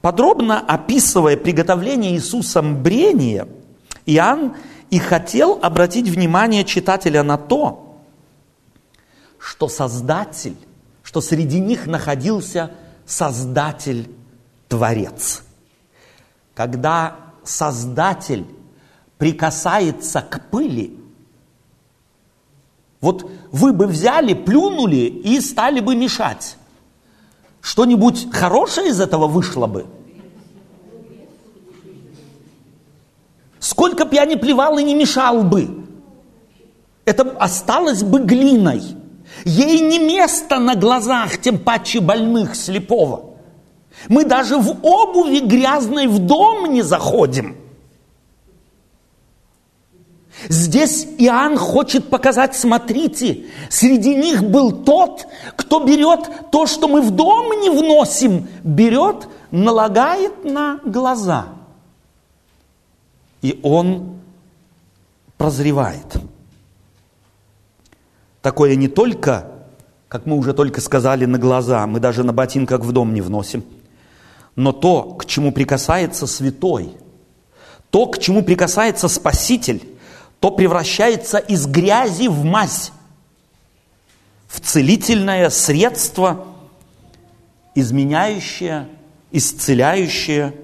Подробно 0.00 0.60
описывая 0.60 1.36
приготовление 1.36 2.14
Иисусом 2.14 2.82
брения, 2.82 3.48
Иоанн 4.06 4.54
и 4.90 4.98
хотел 4.98 5.58
обратить 5.62 6.08
внимание 6.08 6.64
читателя 6.64 7.22
на 7.22 7.36
то, 7.36 7.83
что 9.44 9.68
Создатель, 9.68 10.56
что 11.02 11.20
среди 11.20 11.60
них 11.60 11.86
находился 11.86 12.70
Создатель, 13.04 14.10
Творец. 14.68 15.42
Когда 16.54 17.18
Создатель 17.44 18.46
прикасается 19.18 20.22
к 20.22 20.48
пыли, 20.50 20.98
вот 23.02 23.30
вы 23.52 23.74
бы 23.74 23.86
взяли, 23.86 24.32
плюнули 24.32 25.08
и 25.24 25.38
стали 25.40 25.80
бы 25.80 25.94
мешать. 25.94 26.56
Что-нибудь 27.60 28.32
хорошее 28.32 28.88
из 28.88 28.98
этого 28.98 29.26
вышло 29.26 29.66
бы? 29.66 29.84
Сколько 33.58 34.06
бы 34.06 34.14
я 34.14 34.24
ни 34.24 34.36
плевал 34.36 34.78
и 34.78 34.82
не 34.82 34.94
мешал 34.94 35.42
бы, 35.42 35.84
это 37.04 37.30
осталось 37.38 38.02
бы 38.02 38.20
глиной– 38.20 38.82
Ей 39.44 39.80
не 39.80 39.98
место 39.98 40.58
на 40.58 40.74
глазах, 40.74 41.38
тем 41.38 41.58
паче 41.58 42.00
больных, 42.00 42.56
слепого. 42.56 43.34
Мы 44.08 44.24
даже 44.24 44.56
в 44.56 44.84
обуви 44.84 45.40
грязной 45.40 46.06
в 46.06 46.18
дом 46.18 46.72
не 46.72 46.82
заходим. 46.82 47.56
Здесь 50.48 51.06
Иоанн 51.18 51.56
хочет 51.56 52.10
показать, 52.10 52.56
смотрите, 52.56 53.46
среди 53.70 54.14
них 54.14 54.42
был 54.42 54.72
тот, 54.72 55.26
кто 55.56 55.84
берет 55.84 56.50
то, 56.50 56.66
что 56.66 56.88
мы 56.88 57.02
в 57.02 57.10
дом 57.10 57.60
не 57.60 57.70
вносим, 57.70 58.48
берет, 58.62 59.28
налагает 59.50 60.44
на 60.44 60.80
глаза. 60.84 61.46
И 63.42 63.60
он 63.62 64.18
прозревает– 65.36 66.16
Такое 68.44 68.76
не 68.76 68.88
только, 68.88 69.46
как 70.06 70.26
мы 70.26 70.36
уже 70.36 70.52
только 70.52 70.82
сказали, 70.82 71.24
на 71.24 71.38
глаза, 71.38 71.86
мы 71.86 71.98
даже 71.98 72.24
на 72.24 72.34
ботинках 72.34 72.82
в 72.82 72.92
дом 72.92 73.14
не 73.14 73.22
вносим, 73.22 73.64
но 74.54 74.72
то, 74.72 75.14
к 75.14 75.24
чему 75.24 75.50
прикасается 75.50 76.26
святой, 76.26 76.94
то, 77.88 78.04
к 78.04 78.18
чему 78.18 78.42
прикасается 78.42 79.08
Спаситель, 79.08 79.82
то 80.40 80.50
превращается 80.50 81.38
из 81.38 81.66
грязи 81.66 82.28
в 82.28 82.44
мазь, 82.44 82.92
в 84.46 84.60
целительное 84.60 85.48
средство, 85.48 86.46
изменяющее, 87.74 88.88
исцеляющее 89.32 90.54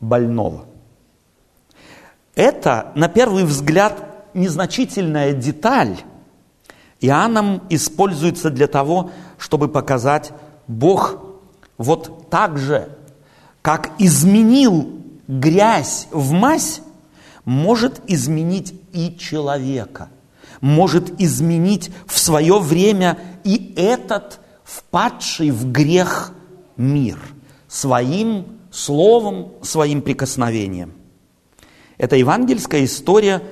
больного. 0.00 0.66
Это, 2.36 2.92
на 2.94 3.08
первый 3.08 3.42
взгляд, 3.42 4.30
незначительная 4.34 5.32
деталь– 5.32 5.96
Иоанном 7.00 7.62
используется 7.68 8.50
для 8.50 8.66
того, 8.66 9.10
чтобы 9.38 9.68
показать, 9.68 10.32
Бог 10.66 11.22
вот 11.78 12.30
так 12.30 12.58
же, 12.58 12.88
как 13.62 13.90
изменил 13.98 15.00
грязь 15.28 16.08
в 16.10 16.32
мазь, 16.32 16.80
может 17.44 18.00
изменить 18.06 18.74
и 18.92 19.16
человека, 19.16 20.08
может 20.60 21.20
изменить 21.20 21.90
в 22.06 22.18
свое 22.18 22.58
время 22.58 23.18
и 23.44 23.74
этот 23.76 24.40
впадший 24.64 25.50
в 25.50 25.70
грех 25.70 26.32
мир 26.76 27.18
своим 27.68 28.58
словом, 28.70 29.52
своим 29.62 30.02
прикосновением. 30.02 30.92
Эта 31.98 32.16
евангельская 32.16 32.84
история 32.84 33.42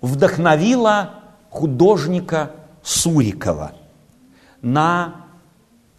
вдохновила 0.00 1.17
художника 1.50 2.52
Сурикова 2.82 3.72
на 4.62 5.26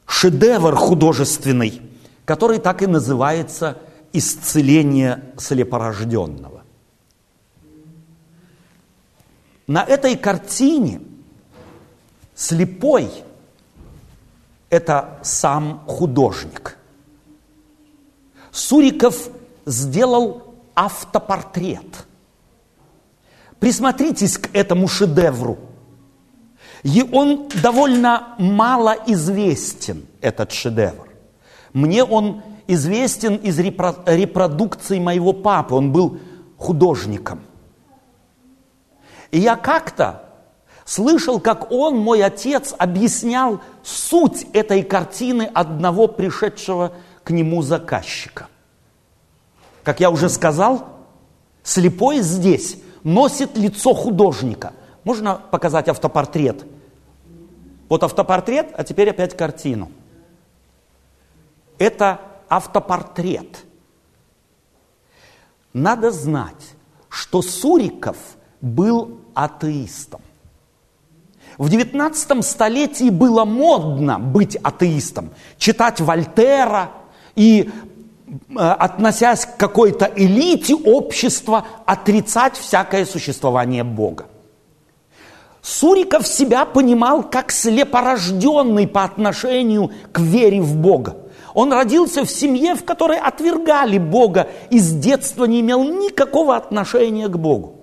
шедевр 0.06 0.76
художественный, 0.76 1.82
который 2.26 2.60
так 2.60 2.82
и 2.82 2.88
называется 2.88 3.78
«Исцеление 4.12 5.34
слепорожденного». 5.38 6.64
На 9.68 9.84
этой 9.84 10.18
картине 10.18 11.02
слепой– 12.34 13.12
это 14.72 15.20
сам 15.22 15.84
художник. 15.86 16.78
Суриков 18.52 19.30
сделал 19.66 20.56
автопортрет– 20.74 22.08
присмотритесь 23.60 24.38
к 24.38 24.50
этому 24.54 24.88
шедевру. 24.88 25.58
И 26.84 27.08
он 27.12 27.50
довольно 27.62 28.36
мало 28.38 28.96
известен, 29.08 30.06
этот 30.22 30.52
шедевр. 30.52 31.10
Мне 31.74 32.04
он 32.04 32.42
известен 32.68 33.36
из 33.36 33.60
репродукции 33.60 35.00
моего 35.00 35.34
папы. 35.34 35.76
Он 35.76 35.92
был 35.92 36.20
художником. 36.58 37.42
И 39.32 39.40
я 39.40 39.56
как-то 39.56 40.24
слышал, 40.86 41.40
как 41.40 41.72
он, 41.72 41.98
мой 41.98 42.24
отец, 42.24 42.74
объяснял 42.78 43.62
суть 43.84 44.48
этой 44.54 44.84
картины 44.84 45.50
одного 45.54 46.08
пришедшего 46.08 46.94
к 47.24 47.32
нему 47.32 47.62
заказчика. 47.62 48.48
Как 49.84 50.00
я 50.00 50.10
уже 50.10 50.30
сказал, 50.30 50.88
слепой 51.64 52.22
здесь 52.22 52.78
носит 53.14 53.58
лицо 53.58 53.94
художника. 53.94 54.74
Можно 55.04 55.36
показать 55.36 55.90
автопортрет? 55.90 56.66
Вот 57.90 58.04
автопортрет, 58.04 58.72
а 58.78 58.84
теперь 58.84 59.10
опять 59.10 59.36
картину. 59.36 59.92
Это 61.78 62.22
автопортрет. 62.48 63.66
Надо 65.74 66.12
знать, 66.12 66.74
что 67.10 67.42
Суриков 67.42 68.18
был 68.62 69.20
атеистом. 69.34 70.22
В 71.58 71.70
19 71.70 72.46
столетии 72.46 73.10
было 73.10 73.44
модно 73.44 74.20
быть 74.20 74.56
атеистом, 74.56 75.32
читать 75.58 76.00
Вольтера 76.00 76.92
и, 77.36 77.70
относясь 78.56 79.46
к 79.46 79.58
какой-то 79.58 80.12
элите 80.16 80.76
общества, 80.76 81.66
отрицать 81.86 82.58
всякое 82.58 83.06
существование 83.06 83.84
Бога. 83.84 84.26
Суриков 85.62 86.28
себя 86.28 86.66
понимал 86.66 87.24
как 87.24 87.52
слепорожденный 87.52 88.88
по 88.88 89.04
отношению 89.04 89.92
к 90.12 90.20
вере 90.20 90.62
в 90.62 90.78
Бога. 90.78 91.18
Он 91.54 91.74
родился 91.74 92.24
в 92.24 92.30
семье, 92.30 92.76
в 92.76 92.86
которой 92.86 93.20
отвергали 93.20 93.98
Бога 93.98 94.48
и 94.70 94.80
с 94.80 94.92
детства 94.92 95.46
не 95.46 95.62
имел 95.62 95.84
никакого 95.84 96.56
отношения 96.56 97.28
к 97.28 97.38
Богу. 97.38 97.76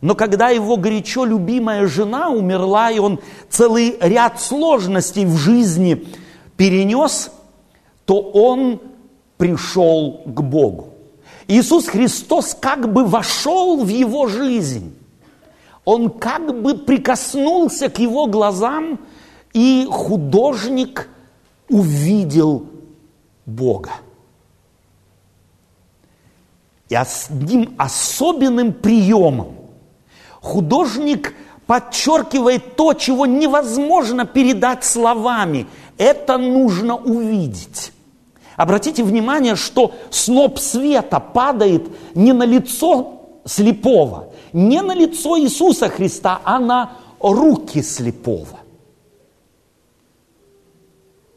Но 0.00 0.16
когда 0.16 0.48
его 0.48 0.76
горячо 0.76 1.24
любимая 1.24 1.86
жена 1.86 2.28
умерла, 2.28 2.90
и 2.90 2.98
он 2.98 3.20
целый 3.48 3.96
ряд 4.00 4.40
сложностей 4.40 5.24
в 5.24 5.36
жизни 5.36 6.04
перенес, 6.56 7.30
то 8.04 8.20
он 8.20 8.80
пришел 9.42 10.22
к 10.24 10.40
Богу. 10.40 10.90
Иисус 11.48 11.88
Христос 11.88 12.54
как 12.60 12.92
бы 12.92 13.04
вошел 13.04 13.82
в 13.82 13.88
его 13.88 14.28
жизнь. 14.28 14.96
Он 15.84 16.10
как 16.10 16.62
бы 16.62 16.78
прикоснулся 16.78 17.88
к 17.88 17.98
его 17.98 18.28
глазам, 18.28 19.00
и 19.52 19.88
художник 19.90 21.08
увидел 21.68 22.66
Бога. 23.44 23.90
И 26.88 26.94
одним 26.94 27.74
особенным 27.78 28.72
приемом 28.72 29.56
художник 30.40 31.34
подчеркивает 31.66 32.76
то, 32.76 32.94
чего 32.94 33.26
невозможно 33.26 34.24
передать 34.24 34.84
словами. 34.84 35.66
Это 35.98 36.38
нужно 36.38 36.94
увидеть. 36.94 37.92
Обратите 38.56 39.02
внимание, 39.02 39.56
что 39.56 39.92
сноп 40.10 40.58
света 40.58 41.20
падает 41.20 41.86
не 42.14 42.32
на 42.32 42.44
лицо 42.44 43.40
слепого, 43.44 44.32
не 44.52 44.82
на 44.82 44.94
лицо 44.94 45.38
Иисуса 45.38 45.88
Христа, 45.88 46.40
а 46.44 46.58
на 46.58 46.92
руки 47.20 47.82
слепого. 47.82 48.60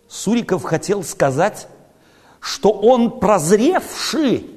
Суриков 0.08 0.64
хотел 0.64 1.04
сказать, 1.04 1.68
что 2.40 2.70
он 2.70 3.20
прозревший 3.20 4.56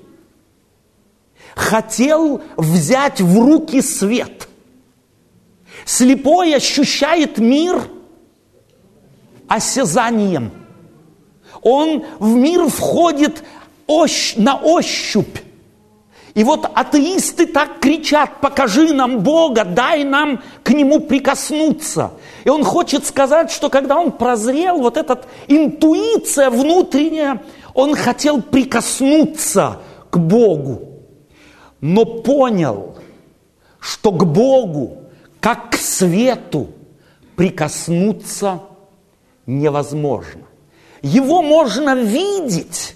хотел 1.58 2.40
взять 2.56 3.20
в 3.20 3.38
руки 3.38 3.82
свет. 3.82 4.48
Слепой 5.84 6.54
ощущает 6.54 7.38
мир 7.38 7.82
осязанием. 9.48 10.52
Он 11.62 12.04
в 12.18 12.34
мир 12.34 12.68
входит 12.68 13.42
на 14.36 14.56
ощупь. 14.56 15.38
И 16.34 16.44
вот 16.44 16.70
атеисты 16.72 17.46
так 17.46 17.80
кричат, 17.80 18.40
покажи 18.40 18.92
нам 18.92 19.20
Бога, 19.20 19.64
дай 19.64 20.04
нам 20.04 20.40
к 20.62 20.70
Нему 20.70 21.00
прикоснуться. 21.00 22.12
И 22.44 22.48
он 22.48 22.62
хочет 22.62 23.04
сказать, 23.06 23.50
что 23.50 23.70
когда 23.70 23.98
он 23.98 24.12
прозрел, 24.12 24.78
вот 24.78 24.96
эта 24.96 25.20
интуиция 25.48 26.50
внутренняя, 26.50 27.42
он 27.74 27.96
хотел 27.96 28.40
прикоснуться 28.40 29.80
к 30.10 30.18
Богу, 30.18 30.82
но 31.80 32.04
понял, 32.04 32.94
что 33.80 34.12
к 34.12 34.24
Богу, 34.24 34.98
как 35.40 35.70
к 35.70 35.76
свету, 35.76 36.68
прикоснуться 37.36 38.60
невозможно. 39.46 40.42
Его 41.02 41.42
можно 41.42 41.94
видеть, 41.94 42.94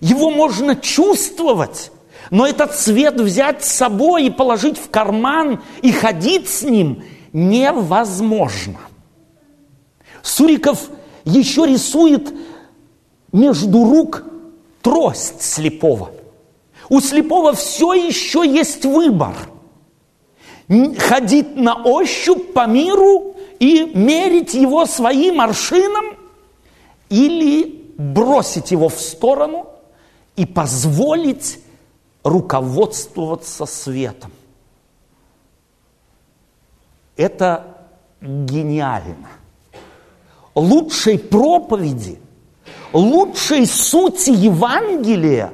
его 0.00 0.30
можно 0.30 0.76
чувствовать, 0.76 1.90
но 2.30 2.46
этот 2.46 2.74
свет 2.74 3.20
взять 3.20 3.64
с 3.64 3.72
собой 3.72 4.26
и 4.26 4.30
положить 4.30 4.78
в 4.78 4.90
карман 4.90 5.62
и 5.82 5.90
ходить 5.90 6.48
с 6.48 6.62
ним 6.62 7.02
невозможно. 7.32 8.78
Суриков 10.22 10.90
еще 11.24 11.66
рисует 11.66 12.32
между 13.32 13.84
рук 13.84 14.24
трость 14.82 15.42
слепого. 15.42 16.10
У 16.88 17.00
слепого 17.00 17.52
все 17.52 17.94
еще 17.94 18.44
есть 18.46 18.84
выбор. 18.84 19.34
Ходить 20.98 21.56
на 21.56 21.82
ощупь 21.82 22.52
по 22.52 22.66
миру 22.66 23.34
и 23.58 23.90
мерить 23.94 24.54
его 24.54 24.86
своим 24.86 25.40
аршином 25.40 26.19
или 27.10 27.92
бросить 27.98 28.70
его 28.70 28.88
в 28.88 28.98
сторону 28.98 29.68
и 30.36 30.46
позволить 30.46 31.60
руководствоваться 32.24 33.66
светом. 33.66 34.30
Это 37.16 37.86
гениально. 38.22 39.28
Лучшей 40.54 41.18
проповеди, 41.18 42.18
лучшей 42.92 43.66
сути 43.66 44.30
Евангелия 44.30 45.52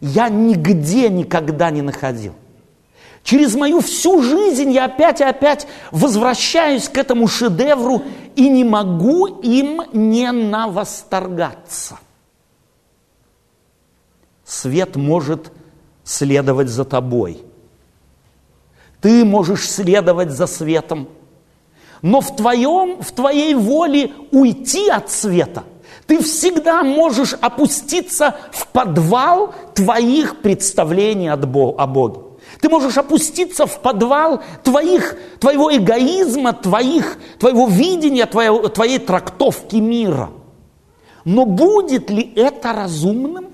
я 0.00 0.28
нигде 0.28 1.08
никогда 1.10 1.70
не 1.70 1.82
находил. 1.82 2.34
Через 3.22 3.54
мою 3.54 3.80
всю 3.80 4.20
жизнь 4.22 4.72
я 4.72 4.86
опять 4.86 5.20
и 5.20 5.24
опять 5.24 5.66
возвращаюсь 5.90 6.88
к 6.88 6.98
этому 6.98 7.28
шедевру 7.28 8.02
и 8.34 8.48
не 8.48 8.64
могу 8.64 9.26
им 9.26 9.82
не 9.92 10.30
навосторгаться. 10.32 11.98
Свет 14.44 14.96
может 14.96 15.52
следовать 16.04 16.68
за 16.68 16.84
тобой. 16.84 17.42
Ты 19.00 19.24
можешь 19.24 19.70
следовать 19.70 20.30
за 20.30 20.46
светом, 20.46 21.08
но 22.02 22.20
в, 22.20 22.34
твоем, 22.34 23.00
в 23.02 23.12
твоей 23.12 23.54
воле 23.54 24.12
уйти 24.32 24.88
от 24.88 25.10
света 25.10 25.62
ты 26.06 26.20
всегда 26.22 26.82
можешь 26.82 27.34
опуститься 27.34 28.36
в 28.50 28.66
подвал 28.68 29.54
твоих 29.74 30.42
представлений 30.42 31.28
о 31.28 31.36
Боге. 31.36 32.31
Ты 32.60 32.68
можешь 32.68 32.98
опуститься 32.98 33.66
в 33.66 33.80
подвал 33.80 34.42
твоих, 34.62 35.16
твоего 35.40 35.74
эгоизма, 35.74 36.52
твоих, 36.52 37.18
твоего 37.38 37.66
видения, 37.66 38.26
твоего, 38.26 38.68
твоей 38.68 38.98
трактовки 38.98 39.76
мира. 39.76 40.30
Но 41.24 41.44
будет 41.44 42.10
ли 42.10 42.32
это 42.36 42.72
разумным? 42.72 43.52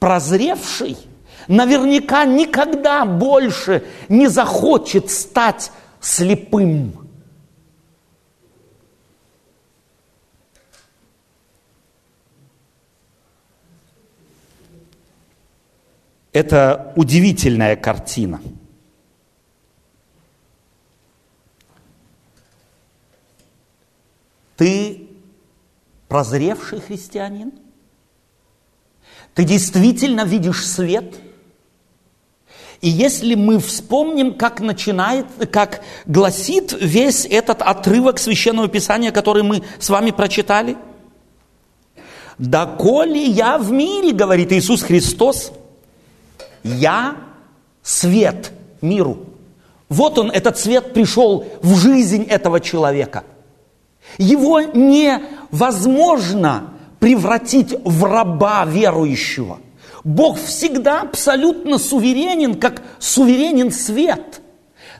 прозревший, 0.00 0.96
наверняка 1.46 2.24
никогда 2.24 3.04
больше 3.04 3.84
не 4.08 4.26
захочет 4.26 5.10
стать 5.10 5.70
слепым. 6.00 6.99
Это 16.32 16.92
удивительная 16.96 17.76
картина. 17.76 18.40
Ты 24.56 25.08
прозревший 26.08 26.80
христианин– 26.80 27.52
ты 29.34 29.44
действительно 29.44 30.24
видишь 30.24 30.66
свет? 30.66 31.14
И 32.80 32.88
если 32.88 33.34
мы 33.34 33.58
вспомним, 33.58 34.34
как 34.34 34.60
начинает, 34.60 35.26
как 35.52 35.82
гласит 36.06 36.76
весь 36.80 37.26
этот 37.26 37.60
отрывок 37.62 38.18
Священного 38.18 38.68
Писания, 38.68 39.12
который 39.12 39.42
мы 39.42 39.62
с 39.78 39.90
вами 39.90 40.10
прочитали, 40.10 40.76
«Доколе 42.38 43.22
я 43.22 43.58
в 43.58 43.70
мире,— 43.70 44.12
говорит 44.14 44.50
Иисус 44.52 44.82
Христос,— 44.82 45.52
я 46.62 47.16
свет 47.82 48.52
миру». 48.80 49.18
Вот 49.88 50.18
он, 50.18 50.30
этот 50.30 50.58
свет 50.58 50.92
пришел 50.94 51.44
в 51.62 51.76
жизнь 51.76 52.24
этого 52.24 52.60
человека. 52.60 53.24
Его 54.18 54.60
невозможно 54.60 55.94
превратить 57.00 57.74
в 57.84 58.04
раба 58.04 58.64
верующего– 58.64 59.58
Бог 60.04 60.38
всегда 60.38 61.02
абсолютно 61.02 61.78
суверенен, 61.78 62.54
как 62.54 62.82
суверенен 62.98 63.70
свет. 63.70 64.40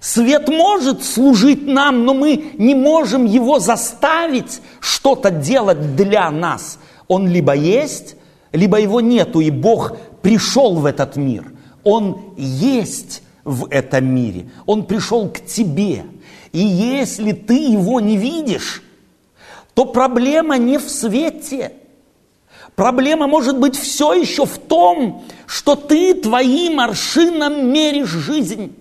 Свет 0.01 0.49
может 0.49 1.05
служить 1.05 1.67
нам, 1.67 2.05
но 2.05 2.15
мы 2.15 2.53
не 2.59 2.75
можем 2.75 3.25
его 3.25 3.59
заставить 3.59 4.61
что-то 4.81 5.31
делать 5.31 5.97
для 5.97 6.31
нас. 6.31 6.79
Он 7.09 7.29
либо 7.29 7.55
есть, 7.55 8.17
либо 8.53 8.79
его 8.79 9.01
нету, 9.01 9.41
и 9.41 9.51
Бог 9.51 9.97
пришел 10.23 10.77
в 10.77 10.87
этот 10.87 11.17
мир. 11.17 11.53
Он 11.85 12.35
есть 12.37 13.23
в 13.45 13.69
этом 13.71 14.07
мире. 14.07 14.51
Он 14.67 14.85
пришел 14.85 15.29
к 15.29 15.45
тебе. 15.45 16.05
И 16.53 16.61
если 16.61 17.33
ты 17.33 17.55
его 17.55 18.01
не 18.01 18.17
видишь, 18.17 18.83
то 19.75 19.85
проблема 19.85 20.59
не 20.59 20.79
в 20.79 20.89
свете– 20.89 21.73
Проблема 22.81 23.27
может 23.27 23.59
быть 23.59 23.77
все 23.77 24.15
еще 24.15 24.47
в 24.47 24.57
том, 24.57 25.23
что 25.47 25.77
ты 25.77 26.15
твоим 26.15 26.81
аршином 26.81 27.71
меришь 27.71 28.09
жизнь, 28.09 28.73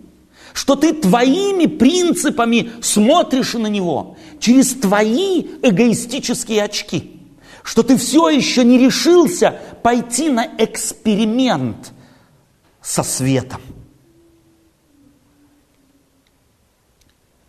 что 0.54 0.76
ты 0.76 0.94
твоими 0.94 1.66
принципами 1.66 2.72
смотришь 2.82 3.56
на 3.56 3.68
него 3.68 4.16
через 4.40 4.74
твои 4.76 5.42
эгоистические 5.62 6.64
очки, 6.64 7.19
что 7.64 7.84
ты 7.84 7.98
все 7.98 8.30
еще 8.30 8.64
не 8.64 8.78
решился 8.78 9.60
пойти 9.84 10.30
на 10.30 10.48
эксперимент 10.58 11.94
со 12.82 13.04
светом. 13.04 13.62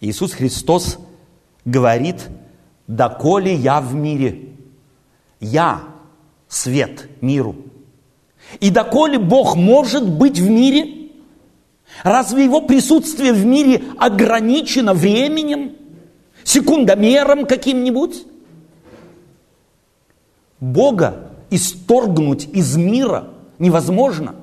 Иисус 0.00 0.32
Христос 0.32 0.98
говорит, 1.64 2.28
доколе 2.86 3.54
я 3.54 3.80
в 3.80 3.94
мире, 3.94 4.48
я 5.40 5.84
свет 6.48 7.08
миру. 7.20 7.56
И 8.58 8.70
доколе 8.70 9.18
Бог 9.18 9.56
может 9.56 10.08
быть 10.08 10.38
в 10.38 10.48
мире, 10.48 11.10
разве 12.02 12.44
его 12.44 12.62
присутствие 12.62 13.32
в 13.32 13.44
мире 13.44 13.82
ограничено 13.98 14.94
временем, 14.94 15.76
секундомером 16.44 17.46
каким-нибудь? 17.46 18.24
Бога 20.60 21.30
исторгнуть 21.50 22.48
из 22.52 22.76
мира 22.76 23.28
невозможно. 23.58 24.34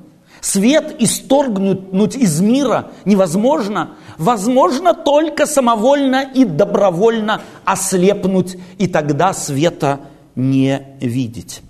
Свет 0.42 0.96
исторгнуть 1.00 2.16
из 2.16 2.42
мира 2.42 2.92
невозможно. 3.06 3.96
Возможно 4.18 4.94
только 4.94 5.46
самовольно 5.46 6.24
и 6.24 6.46
добровольно 6.46 7.42
ослепнуть, 7.66 8.58
и 8.78 8.88
тогда 8.88 9.34
света 9.34 10.02
не 10.36 10.82
видеть. 11.00 11.62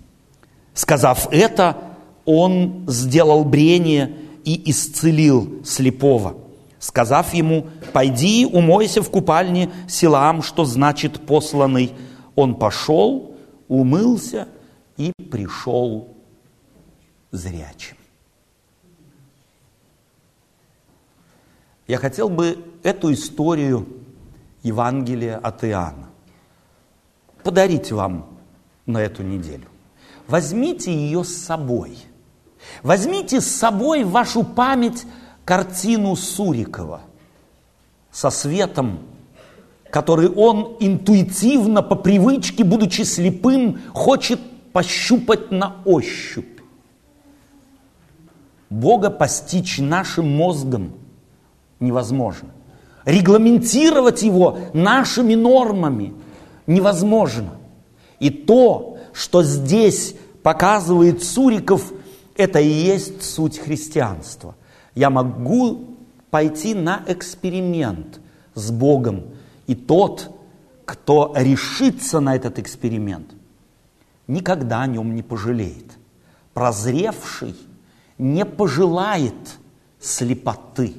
Сказав 0.73 1.29
это, 1.31 1.77
он 2.25 2.85
сделал 2.87 3.43
брение 3.45 4.13
и 4.43 4.69
исцелил 4.69 5.61
слепого, 5.65 6.35
сказав 6.79 7.33
ему, 7.33 7.67
«Пойди, 7.93 8.45
умойся 8.45 9.01
в 9.01 9.09
купальне 9.09 9.71
Силаам, 9.87 10.43
что 10.43 10.65
значит 10.65 11.25
посланный». 11.25 11.93
Он 12.35 12.53
пошел, 12.53 13.36
умылся 13.67 14.47
и 14.97 15.11
пришел 15.31 16.15
зрячим. 17.31 17.97
Я 21.87 21.97
хотел 21.97 22.29
бы 22.29 22.65
эту 22.83 23.13
историю 23.13 23.87
Евангелия 24.63 25.37
от 25.37 25.63
Иоанна 25.63 26.09
подарить 27.43 27.91
вам 27.91 28.37
на 28.85 28.97
эту 28.97 29.23
неделю 29.23 29.67
возьмите 30.27 30.93
ее 30.93 31.23
с 31.23 31.35
собой. 31.35 31.97
Возьмите 32.83 33.41
с 33.41 33.47
собой 33.47 34.03
в 34.03 34.11
вашу 34.11 34.43
память 34.43 35.05
картину 35.45 36.15
Сурикова 36.15 37.01
со 38.11 38.29
светом, 38.29 38.99
который 39.91 40.29
он 40.29 40.75
интуитивно, 40.79 41.81
по 41.81 41.95
привычке, 41.95 42.63
будучи 42.63 43.01
слепым, 43.03 43.79
хочет 43.93 44.39
пощупать 44.73 45.51
на 45.51 45.77
ощупь. 45.85 46.45
Бога 48.69 49.09
постичь 49.09 49.79
нашим 49.79 50.35
мозгом 50.35 50.93
невозможно. 51.79 52.49
Регламентировать 53.05 54.23
его 54.23 54.57
нашими 54.73 55.35
нормами 55.35 56.13
невозможно. 56.65 57.51
И 58.19 58.29
то, 58.29 58.97
что 59.13 59.43
здесь 59.43 60.15
показывает 60.43 61.23
Суриков, 61.23 61.93
это 62.35 62.59
и 62.59 62.67
есть 62.67 63.23
суть 63.23 63.57
христианства. 63.57 64.55
Я 64.95 65.09
могу 65.09 65.85
пойти 66.29 66.73
на 66.73 67.03
эксперимент 67.07 68.19
с 68.53 68.71
Богом, 68.71 69.23
и 69.67 69.75
тот, 69.75 70.31
кто 70.85 71.33
решится 71.35 72.19
на 72.19 72.35
этот 72.35 72.57
эксперимент, 72.59 73.27
никогда 74.27 74.81
о 74.81 74.87
нем 74.87 75.13
не 75.13 75.21
пожалеет. 75.21 75.97
Прозревший 76.53 77.55
не 78.17 78.45
пожелает 78.45 79.33
слепоты. 79.99 80.95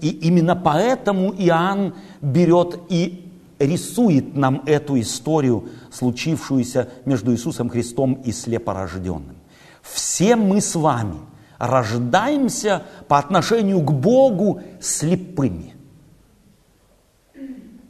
И 0.00 0.08
именно 0.08 0.56
поэтому 0.56 1.32
Иоанн 1.32 1.94
берет 2.20 2.80
и 2.88 3.30
рисует 3.58 4.34
нам 4.34 4.62
эту 4.66 4.98
историю, 5.00 5.68
случившуюся 5.92 6.88
между 7.04 7.32
Иисусом 7.32 7.68
Христом 7.68 8.14
и 8.14 8.32
слепорожденным. 8.32 9.36
Все 9.82 10.34
мы 10.34 10.60
с 10.60 10.74
вами 10.74 11.18
рождаемся 11.58 12.82
по 13.06 13.18
отношению 13.18 13.80
к 13.80 13.92
Богу 13.92 14.60
слепыми. 14.80 15.73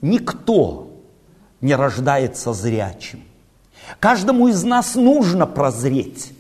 Никто 0.05 0.91
не 1.63 1.75
рождается 1.75 2.53
зрячим. 2.53 3.23
Каждому 4.01 4.49
из 4.49 4.63
нас 4.63 4.97
нужно 4.97 5.47
прозреть. 5.47 6.35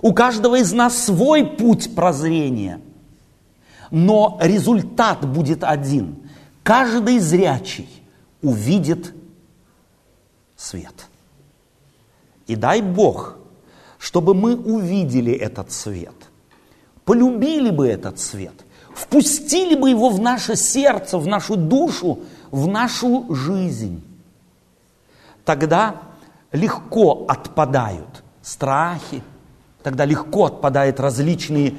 У 0.00 0.12
каждого 0.12 0.58
из 0.58 0.72
нас 0.72 1.04
свой 1.04 1.46
путь 1.46 1.94
прозрения. 1.94 2.80
Но 3.92 4.36
результат 4.42 5.24
будет 5.24 5.62
один. 5.62 6.28
Каждый 6.64 7.20
зрячий 7.20 7.88
увидит 8.42 9.14
свет. 10.56 11.06
И 12.48 12.56
дай 12.56 12.82
Бог, 12.82 13.36
чтобы 13.96 14.34
мы 14.34 14.56
увидели 14.56 15.32
этот 15.32 15.70
свет, 15.70 16.16
полюбили 17.04 17.70
бы 17.70 17.86
этот 17.86 18.18
свет, 18.18 18.64
впустили 18.92 19.76
бы 19.76 19.90
его 19.90 20.08
в 20.08 20.20
наше 20.20 20.56
сердце, 20.56 21.16
в 21.16 21.28
нашу 21.28 21.54
душу, 21.54 22.24
в 22.52 22.68
нашу 22.68 23.34
жизнь. 23.34 24.04
Тогда 25.44 26.02
легко 26.52 27.24
отпадают 27.26 28.22
страхи, 28.42 29.22
тогда 29.82 30.04
легко 30.04 30.44
отпадают 30.44 31.00
различные 31.00 31.74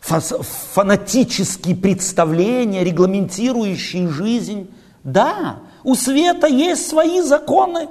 фанатические 0.00 1.76
представления, 1.76 2.84
регламентирующие 2.84 4.08
жизнь. 4.08 4.70
Да, 5.02 5.58
у 5.82 5.94
света 5.94 6.46
есть 6.46 6.88
свои 6.88 7.20
законы, 7.20 7.88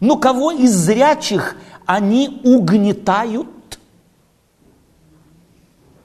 но 0.00 0.16
кого 0.16 0.50
из 0.50 0.74
зрячих 0.74 1.56
они 1.84 2.40
угнетают? 2.42 3.48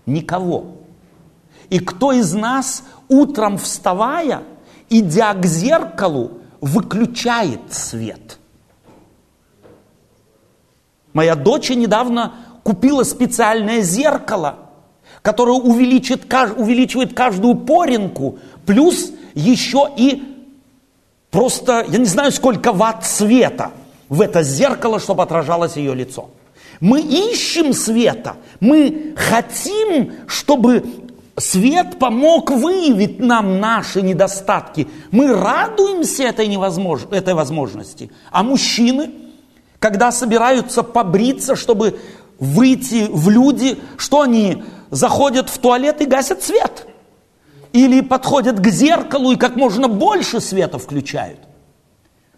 Никого. 0.06 0.76
И 1.72 1.80
кто 1.80 2.12
из 2.12 2.34
нас 2.34 2.84
утром 3.10 3.58
вставая, 3.58 4.44
идя 4.90 5.34
к 5.34 5.44
зеркалу, 5.48 6.34
выключает 6.62 7.74
свет? 7.74 8.38
Моя 11.14 11.34
дочь 11.36 11.72
недавно 11.72 12.36
купила 12.62 13.04
специальное 13.04 13.82
зеркало– 13.82 14.60
которая 15.22 15.56
увеличит, 15.56 16.32
увеличивает 16.58 17.14
каждую 17.14 17.56
поринку, 17.56 18.40
плюс 18.66 19.12
еще 19.36 19.88
и 19.96 20.24
просто, 21.30 21.86
я 21.88 21.98
не 22.00 22.06
знаю, 22.06 22.32
сколько 22.32 22.74
ватт 22.74 23.06
света 23.06 23.72
в 24.10 24.22
это 24.22 24.44
зеркало, 24.44 25.00
чтобы 25.00 25.24
отражалось 25.24 25.78
ее 25.78 25.94
лицо. 25.94 26.30
Мы 26.80 27.02
ищем 27.02 27.74
света, 27.74 28.38
мы 28.60 29.14
хотим, 29.16 30.14
чтобы 30.28 30.84
свет 31.42 32.00
помог 32.00 32.52
выявить 32.52 33.20
нам 33.20 33.60
наши 33.60 34.02
недостатки. 34.02 34.88
Мы 35.12 35.34
радуемся 35.34 36.24
этой, 36.24 36.48
невозмож... 36.48 37.02
этой 37.12 37.34
возможности. 37.34 38.12
А 38.32 38.44
мужчины, 38.44 39.12
когда 39.80 40.12
собираются 40.12 40.84
побриться, 40.84 41.56
чтобы 41.58 42.00
выйти 42.40 43.08
в 43.10 43.30
люди, 43.30 43.78
что 43.98 44.22
они 44.22 44.64
заходят 44.90 45.50
в 45.50 45.58
туалет 45.58 46.02
и 46.02 46.06
гасят 46.06 46.44
свет? 46.44 46.88
Или 47.74 48.02
подходят 48.02 48.60
к 48.60 48.68
зеркалу 48.68 49.34
и 49.34 49.38
как 49.38 49.56
можно 49.56 49.88
больше 49.88 50.40
света 50.40 50.78
включают? 50.78 51.40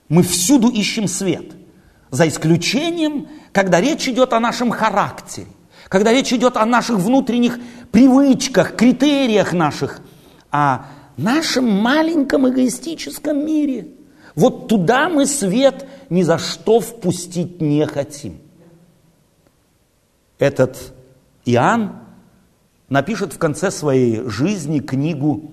Мы 0.10 0.24
всюду 0.24 0.70
ищем 0.70 1.08
свет, 1.08 1.54
за 2.12 2.28
исключением, 2.28 3.28
когда 3.52 3.82
речь 3.82 4.08
идет 4.08 4.34
о 4.34 4.40
нашем 4.40 4.70
характере, 4.70 5.48
когда 5.90 6.12
речь 6.12 6.32
идет 6.32 6.58
о 6.58 6.66
наших 6.66 6.98
внутренних 6.98 7.58
привычках, 7.94 8.76
критериях 8.76 9.54
наших, 9.54 10.02
о 10.50 10.88
нашем 11.16 11.70
маленьком 11.70 12.50
эгоистическом 12.50 13.46
мире. 13.46 13.88
Вот 14.36 14.68
туда 14.68 15.10
мы 15.10 15.28
свет 15.28 15.88
ни 16.10 16.24
за 16.24 16.40
что 16.40 16.80
впустить 16.80 17.62
не 17.62 17.86
хотим. 17.86 18.42
Этот 20.40 20.76
Иоанн 21.46 22.00
напишет 22.90 23.32
в 23.32 23.38
конце 23.38 23.70
своей 23.70 24.28
жизни 24.28 24.80
книгу, 24.80 25.52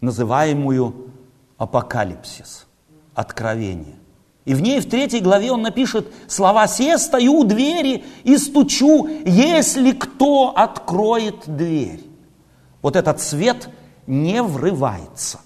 называемую 0.00 1.10
«Апокалипсис» 1.58 2.66
откровение. 3.14 3.96
И 4.44 4.54
в 4.54 4.60
ней 4.60 4.80
в 4.80 4.88
третьей 4.88 5.20
главе 5.20 5.52
он 5.52 5.62
напишет 5.62 6.12
слова 6.26 6.66
«Се 6.68 6.98
стою 6.98 7.40
у 7.40 7.44
двери 7.44 8.04
и 8.24 8.36
стучу, 8.36 9.08
если 9.24 9.92
кто 9.92 10.52
откроет 10.54 11.44
дверь». 11.46 12.04
Вот 12.82 12.96
этот 12.96 13.22
свет 13.22 13.70
не 14.06 14.42
врывается. 14.42 15.40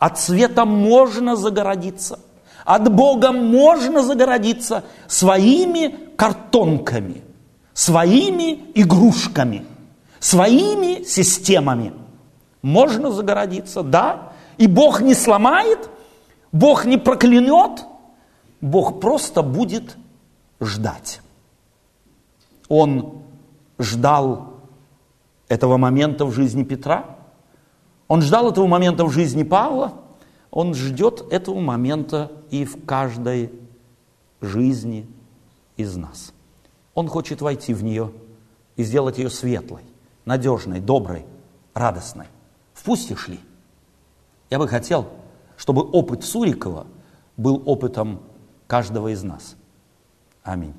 От 0.00 0.18
света 0.18 0.64
можно 0.64 1.36
загородиться. 1.36 2.18
От 2.64 2.92
Бога 2.92 3.30
можно 3.30 4.02
загородиться 4.02 4.82
своими 5.06 5.94
картонками, 6.16 7.22
своими 7.72 8.64
игрушками, 8.74 9.64
своими 10.18 11.04
системами. 11.04 11.92
Можно 12.62 13.12
загородиться, 13.12 13.84
да, 13.84 14.32
и 14.58 14.66
Бог 14.66 15.00
не 15.00 15.14
сломает, 15.14 15.88
Бог 16.50 16.84
не 16.84 16.98
проклянет, 16.98 17.84
Бог 18.62 19.00
просто 19.00 19.42
будет 19.42 19.98
ждать. 20.60 21.20
Он 22.68 23.22
ждал 23.78 24.60
этого 25.48 25.76
момента 25.76 26.24
в 26.24 26.32
жизни 26.32 26.62
Петра, 26.62 27.18
он 28.06 28.22
ждал 28.22 28.50
этого 28.50 28.66
момента 28.66 29.04
в 29.04 29.10
жизни 29.10 29.42
Павла, 29.42 29.92
он 30.50 30.74
ждет 30.74 31.24
этого 31.30 31.60
момента 31.60 32.30
и 32.50 32.64
в 32.64 32.86
каждой 32.86 33.52
жизни 34.40 35.08
из 35.76 35.96
нас. 35.96 36.32
Он 36.94 37.08
хочет 37.08 37.42
войти 37.42 37.74
в 37.74 37.82
нее 37.82 38.12
и 38.76 38.84
сделать 38.84 39.18
ее 39.18 39.28
светлой, 39.28 39.82
надежной, 40.24 40.78
доброй, 40.78 41.26
радостной. 41.74 42.26
Впустишь 42.74 43.28
ли? 43.28 43.40
Я 44.50 44.58
бы 44.58 44.68
хотел, 44.68 45.08
чтобы 45.56 45.82
опыт 45.82 46.22
Сурикова 46.22 46.86
был 47.36 47.62
опытом 47.66 48.20
каждого 48.72 49.08
из 49.08 49.22
нас. 49.22 49.56
Аминь. 50.42 50.72